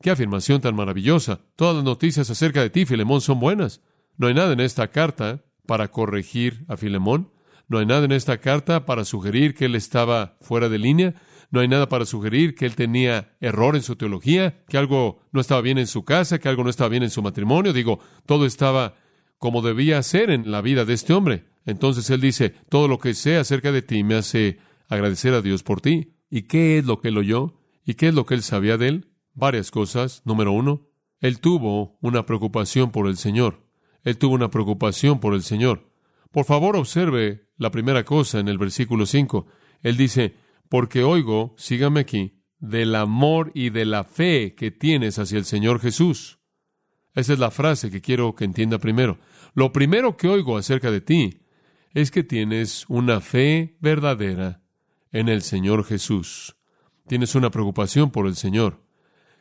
Qué 0.01 0.11
afirmación 0.11 0.61
tan 0.61 0.75
maravillosa. 0.75 1.41
Todas 1.55 1.75
las 1.75 1.83
noticias 1.83 2.29
acerca 2.29 2.61
de 2.61 2.69
ti, 2.69 2.85
Filemón, 2.85 3.21
son 3.21 3.39
buenas. 3.39 3.81
No 4.17 4.27
hay 4.27 4.33
nada 4.33 4.53
en 4.53 4.59
esta 4.59 4.89
carta 4.89 5.45
para 5.65 5.89
corregir 5.89 6.65
a 6.67 6.75
Filemón. 6.75 7.31
No 7.73 7.79
hay 7.79 7.87
nada 7.87 8.05
en 8.05 8.11
esta 8.11 8.37
carta 8.37 8.85
para 8.85 9.03
sugerir 9.03 9.55
que 9.55 9.65
él 9.65 9.73
estaba 9.73 10.37
fuera 10.41 10.69
de 10.69 10.77
línea. 10.77 11.15
No 11.49 11.59
hay 11.59 11.67
nada 11.67 11.89
para 11.89 12.05
sugerir 12.05 12.53
que 12.53 12.67
él 12.67 12.75
tenía 12.75 13.35
error 13.41 13.75
en 13.75 13.81
su 13.81 13.95
teología, 13.95 14.63
que 14.67 14.77
algo 14.77 15.21
no 15.31 15.41
estaba 15.41 15.59
bien 15.61 15.79
en 15.79 15.87
su 15.87 16.05
casa, 16.05 16.37
que 16.37 16.47
algo 16.47 16.63
no 16.63 16.69
estaba 16.69 16.89
bien 16.89 17.01
en 17.01 17.09
su 17.09 17.23
matrimonio. 17.23 17.73
Digo, 17.73 17.99
todo 18.27 18.45
estaba 18.45 18.93
como 19.39 19.63
debía 19.63 20.03
ser 20.03 20.29
en 20.29 20.51
la 20.51 20.61
vida 20.61 20.85
de 20.85 20.93
este 20.93 21.13
hombre. 21.13 21.45
Entonces 21.65 22.11
él 22.11 22.21
dice, 22.21 22.53
todo 22.69 22.87
lo 22.87 22.99
que 22.99 23.15
sé 23.15 23.37
acerca 23.37 23.71
de 23.71 23.81
ti 23.81 24.03
me 24.03 24.13
hace 24.13 24.59
agradecer 24.87 25.33
a 25.33 25.41
Dios 25.41 25.63
por 25.63 25.81
ti. 25.81 26.13
¿Y 26.29 26.43
qué 26.43 26.77
es 26.77 26.85
lo 26.85 27.01
que 27.01 27.07
él 27.07 27.17
oyó? 27.17 27.55
¿Y 27.83 27.95
qué 27.95 28.09
es 28.09 28.13
lo 28.13 28.27
que 28.27 28.35
él 28.35 28.43
sabía 28.43 28.77
de 28.77 28.89
él? 28.89 29.09
Varias 29.33 29.71
cosas. 29.71 30.21
Número 30.25 30.51
uno, 30.51 30.91
él 31.21 31.39
tuvo 31.39 31.97
una 32.01 32.27
preocupación 32.27 32.91
por 32.91 33.07
el 33.07 33.17
Señor. 33.17 33.65
Él 34.03 34.19
tuvo 34.19 34.35
una 34.35 34.51
preocupación 34.51 35.19
por 35.19 35.33
el 35.33 35.41
Señor. 35.41 35.89
Por 36.29 36.45
favor, 36.45 36.75
observe 36.75 37.42
la 37.57 37.71
primera 37.71 38.03
cosa 38.03 38.39
en 38.39 38.47
el 38.47 38.57
versículo 38.57 39.05
5. 39.05 39.45
Él 39.81 39.97
dice, 39.97 40.35
porque 40.69 41.03
oigo, 41.03 41.53
sígame 41.57 42.01
aquí, 42.01 42.41
del 42.59 42.95
amor 42.95 43.51
y 43.53 43.69
de 43.69 43.85
la 43.85 44.03
fe 44.03 44.55
que 44.55 44.71
tienes 44.71 45.19
hacia 45.19 45.37
el 45.37 45.45
Señor 45.45 45.79
Jesús. 45.79 46.39
Esa 47.13 47.33
es 47.33 47.39
la 47.39 47.51
frase 47.51 47.91
que 47.91 48.01
quiero 48.01 48.35
que 48.35 48.45
entienda 48.45 48.79
primero. 48.79 49.19
Lo 49.53 49.71
primero 49.71 50.17
que 50.17 50.27
oigo 50.27 50.57
acerca 50.57 50.89
de 50.89 51.01
ti 51.01 51.41
es 51.93 52.09
que 52.09 52.23
tienes 52.23 52.85
una 52.87 53.21
fe 53.21 53.77
verdadera 53.79 54.63
en 55.11 55.29
el 55.29 55.41
Señor 55.43 55.83
Jesús. 55.83 56.55
Tienes 57.07 57.35
una 57.35 57.51
preocupación 57.51 58.11
por 58.11 58.27
el 58.27 58.35
Señor. 58.35 58.83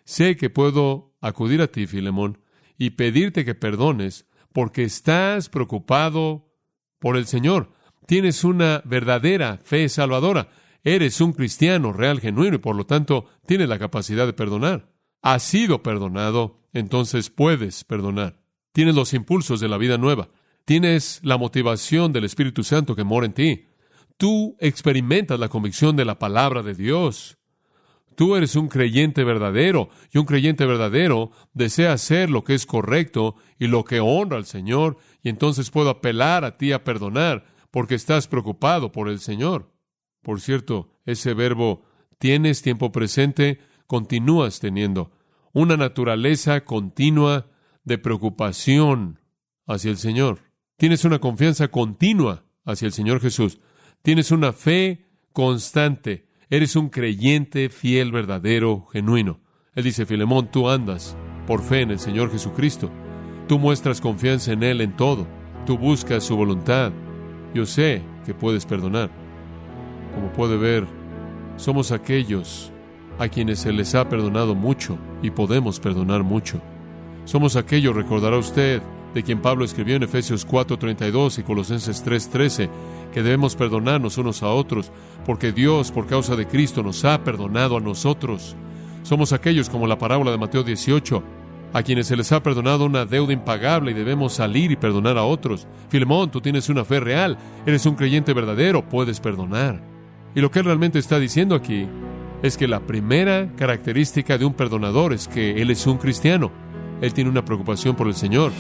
Sé 0.05 0.37
que 0.37 0.51
puedo 0.51 1.17
acudir 1.21 1.63
a 1.63 1.69
ti, 1.69 1.87
Filemón, 1.87 2.43
y 2.77 2.91
pedirte 2.91 3.45
que 3.45 3.55
perdones 3.55 4.27
porque 4.53 4.83
estás 4.83 5.49
preocupado 5.49 6.53
por 6.99 7.17
el 7.17 7.27
Señor. 7.27 7.73
Tienes 8.07 8.45
una 8.45 8.83
verdadera 8.85 9.59
fe 9.63 9.89
salvadora. 9.89 10.49
Eres 10.85 11.21
un 11.21 11.33
cristiano 11.33 11.93
real, 11.93 12.21
genuino, 12.21 12.57
y 12.57 12.59
por 12.59 12.75
lo 12.75 12.87
tanto 12.87 13.27
tienes 13.47 13.69
la 13.69 13.79
capacidad 13.79 14.27
de 14.27 14.33
perdonar. 14.33 14.89
Has 15.23 15.45
sido 15.45 15.83
perdonado, 15.83 16.61
entonces 16.73 17.31
puedes 17.31 17.85
perdonar. 17.85 18.41
Tienes 18.73 18.95
los 18.95 19.15
impulsos 19.15 19.61
de 19.61 19.69
la 19.69 19.79
vida 19.79 19.99
nueva. 19.99 20.29
Tienes 20.65 21.21
la 21.23 21.39
motivación 21.39 22.13
del 22.13 22.25
Espíritu 22.25 22.65
Santo 22.65 22.97
que 22.97 23.05
mora 23.05 23.27
en 23.27 23.33
ti. 23.33 23.67
Tú 24.17 24.57
experimentas 24.61 25.39
la 25.39 25.49
convicción 25.49 25.97
de 25.97 26.05
la 26.05 26.19
palabra 26.19 26.63
de 26.63 26.75
Dios. 26.75 27.39
Tú 28.15 28.37
eres 28.37 28.57
un 28.57 28.69
creyente 28.69 29.25
verdadero 29.25 29.89
y 30.13 30.19
un 30.19 30.27
creyente 30.27 30.67
verdadero 30.67 31.31
desea 31.55 31.93
hacer 31.93 32.31
lo 32.31 32.45
que 32.45 32.55
es 32.55 32.67
correcto 32.67 33.37
y 33.59 33.69
lo 33.69 33.85
que 33.85 34.01
honra 34.01 34.37
al 34.37 34.45
Señor 34.45 34.99
y 35.23 35.29
entonces 35.29 35.71
puedo 35.71 35.89
apelar 35.91 36.45
a 36.45 36.59
ti 36.59 36.73
a 36.73 36.85
perdonar 36.85 37.47
porque 37.73 37.97
estás 37.97 38.29
preocupado 38.29 38.93
por 38.93 39.09
el 39.09 39.19
Señor. 39.19 39.73
Por 40.23 40.41
cierto, 40.41 40.93
ese 41.05 41.35
verbo 41.35 41.83
tienes 42.19 42.63
tiempo 42.63 42.93
presente, 42.93 43.59
continúas 43.89 44.61
teniendo 44.61 45.11
una 45.53 45.77
naturaleza 45.77 46.65
continua 46.65 47.51
de 47.83 47.99
preocupación 47.99 49.21
hacia 49.67 49.91
el 49.91 49.97
Señor. 49.97 50.39
Tienes 50.77 51.05
una 51.05 51.19
confianza 51.19 51.69
continua 51.69 52.45
hacia 52.65 52.87
el 52.87 52.93
Señor 52.93 53.21
Jesús. 53.21 53.59
Tienes 54.03 54.31
una 54.31 54.53
fe 54.53 55.09
constante. 55.33 56.29
Eres 56.51 56.77
un 56.77 56.91
creyente 56.91 57.69
fiel, 57.71 58.13
verdadero, 58.13 58.87
genuino. 58.93 59.41
Él 59.75 59.85
dice, 59.85 60.07
Filemón, 60.07 60.51
tú 60.51 60.69
andas 60.69 61.17
por 61.47 61.63
fe 61.63 61.81
en 61.81 61.91
el 61.91 61.99
Señor 61.99 62.31
Jesucristo. 62.31 62.91
Tú 63.49 63.59
muestras 63.59 64.01
confianza 64.01 64.53
en 64.53 64.63
Él 64.63 64.81
en 64.81 64.97
todo. 64.97 65.27
Tú 65.67 65.79
buscas 65.79 66.25
su 66.25 66.37
voluntad. 66.37 66.93
Yo 67.55 67.67
sé 67.67 68.03
que 68.25 68.35
puedes 68.35 68.67
perdonar. 68.67 69.11
Como 70.15 70.33
puede 70.33 70.57
ver, 70.57 70.87
somos 71.57 71.93
aquellos 71.93 72.73
a 73.19 73.29
quienes 73.29 73.61
se 73.61 73.73
les 73.73 73.95
ha 73.95 74.09
perdonado 74.09 74.55
mucho 74.55 74.99
y 75.23 75.31
podemos 75.31 75.81
perdonar 75.81 76.23
mucho. 76.23 76.61
Somos 77.25 77.57
aquellos, 77.57 77.95
recordará 77.95 78.37
usted, 78.37 78.83
de 79.15 79.23
quien 79.23 79.41
Pablo 79.41 79.65
escribió 79.65 79.97
en 79.97 80.03
Efesios 80.03 80.47
4:32 80.47 81.39
y 81.39 81.43
Colosenses 81.43 82.03
3:13, 82.03 82.71
que 83.13 83.23
debemos 83.23 83.55
perdonarnos 83.55 84.19
unos 84.19 84.43
a 84.43 84.49
otros, 84.49 84.91
porque 85.27 85.53
Dios, 85.53 85.93
por 85.93 86.07
causa 86.07 86.35
de 86.37 86.47
Cristo, 86.47 86.83
nos 86.83 87.05
ha 87.05 87.23
perdonado 87.23 87.77
a 87.77 87.81
nosotros. 87.81 88.57
Somos 89.03 89.33
aquellos 89.33 89.69
como 89.69 89.87
la 89.87 89.99
parábola 89.99 90.31
de 90.31 90.39
Mateo 90.39 90.63
18, 90.63 91.23
a 91.73 91.83
quienes 91.83 92.07
se 92.07 92.17
les 92.17 92.31
ha 92.33 92.43
perdonado 92.43 92.85
una 92.85 93.07
deuda 93.07 93.33
impagable 93.33 93.93
y 93.93 93.95
debemos 93.95 94.35
salir 94.35 94.71
y 94.71 94.77
perdonar 94.77 95.17
a 95.17 95.25
otros. 95.25 95.67
Filemón, 95.89 96.31
tú 96.31 96.41
tienes 96.41 96.69
una 96.69 96.85
fe 96.85 97.01
real, 97.01 97.39
eres 97.67 97.87
un 97.87 97.95
creyente 97.95 98.33
verdadero, 98.33 98.89
puedes 98.89 99.21
perdonar. 99.21 99.83
Y 100.35 100.41
lo 100.41 100.51
que 100.51 100.61
él 100.61 100.67
realmente 100.67 100.99
está 100.99 101.19
diciendo 101.19 101.55
aquí 101.55 101.87
es 102.43 102.57
que 102.57 102.69
la 102.69 102.81
primera 102.81 103.53
característica 103.57 104.37
de 104.37 104.45
un 104.45 104.55
perdonador 104.55 105.13
es 105.13 105.29
que 105.29 105.63
él 105.63 105.71
es 105.71 105.87
un 105.87 105.99
cristiano. 105.99 106.51
Él 107.01 107.15
tiene 107.15 107.31
una 107.31 107.45
preocupación 107.45 107.97
por 107.97 108.07
el 108.07 108.15
Señor. 108.15 108.53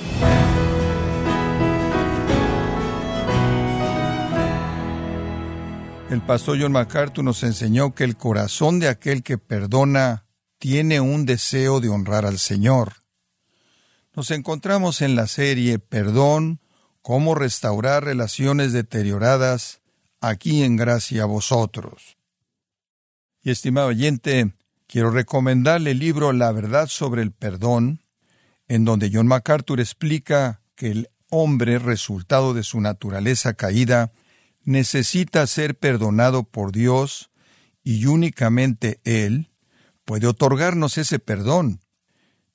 El 6.10 6.20
pastor 6.20 6.60
John 6.60 6.72
MacArthur 6.72 7.24
nos 7.24 7.42
enseñó 7.42 7.94
que 7.94 8.04
el 8.04 8.16
corazón 8.16 8.78
de 8.78 8.88
aquel 8.88 9.22
que 9.22 9.38
perdona 9.38 10.26
tiene 10.58 11.00
un 11.00 11.24
deseo 11.24 11.80
de 11.80 11.88
honrar 11.88 12.26
al 12.26 12.38
Señor. 12.38 13.01
Nos 14.14 14.30
encontramos 14.30 15.00
en 15.00 15.16
la 15.16 15.26
serie 15.26 15.78
Perdón, 15.78 16.60
cómo 17.00 17.34
restaurar 17.34 18.04
relaciones 18.04 18.72
deterioradas, 18.72 19.80
aquí 20.20 20.62
en 20.64 20.76
gracia 20.76 21.22
a 21.22 21.26
vosotros. 21.26 22.18
Y 23.42 23.50
estimado 23.50 23.88
oyente, 23.88 24.52
quiero 24.86 25.10
recomendarle 25.10 25.92
el 25.92 25.98
libro 25.98 26.32
La 26.32 26.52
verdad 26.52 26.88
sobre 26.88 27.22
el 27.22 27.32
perdón, 27.32 28.02
en 28.68 28.84
donde 28.84 29.10
John 29.12 29.26
MacArthur 29.26 29.80
explica 29.80 30.60
que 30.76 30.90
el 30.90 31.08
hombre, 31.30 31.78
resultado 31.78 32.52
de 32.52 32.62
su 32.62 32.82
naturaleza 32.82 33.54
caída, 33.54 34.12
necesita 34.62 35.46
ser 35.46 35.74
perdonado 35.74 36.44
por 36.44 36.70
Dios 36.70 37.30
y 37.82 38.04
únicamente 38.06 39.00
Él 39.04 39.50
puede 40.04 40.26
otorgarnos 40.26 40.98
ese 40.98 41.18
perdón, 41.18 41.81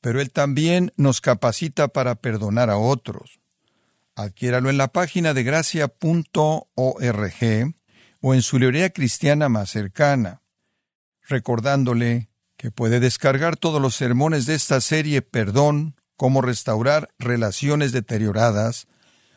pero 0.02 0.22
Él 0.22 0.32
también 0.32 0.92
nos 0.98 1.22
capacita 1.22 1.88
para 1.88 2.16
perdonar 2.16 2.70
a 2.70 2.78
otros. 2.78 3.40
Adquiéralo 4.16 4.70
en 4.70 4.78
la 4.78 4.88
página 4.88 5.34
de 5.34 5.44
gracia.org 5.44 6.66
o 8.22 8.34
en 8.34 8.42
su 8.42 8.60
librería 8.60 8.90
cristiana 8.90 9.48
más 9.48 9.70
cercana, 9.70 10.42
recordándole 11.28 12.30
que 12.58 12.72
puede 12.72 13.00
descargar 13.00 13.58
todos 13.58 13.82
los 13.82 13.96
sermones 13.96 14.46
de 14.48 14.56
esta 14.56 14.82
serie 14.82 15.22
Perdón, 15.22 15.96
cómo 16.16 16.42
restaurar 16.42 17.10
relaciones 17.20 17.92
deterioradas, 17.92 18.88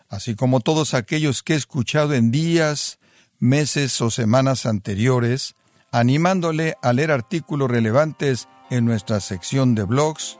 así 0.09 0.35
como 0.35 0.61
todos 0.61 0.95
aquellos 0.95 1.43
que 1.43 1.53
he 1.53 1.57
escuchado 1.57 2.15
en 2.15 2.31
días, 2.31 2.99
meses 3.39 4.01
o 4.01 4.11
semanas 4.11 4.65
anteriores, 4.65 5.55
animándole 5.93 6.77
a 6.83 6.93
leer 6.93 7.13
artículos 7.13 7.71
relevantes 7.71 8.49
en 8.71 8.87
nuestra 8.87 9.21
sección 9.21 9.75
de 9.75 9.85
blogs, 9.85 10.40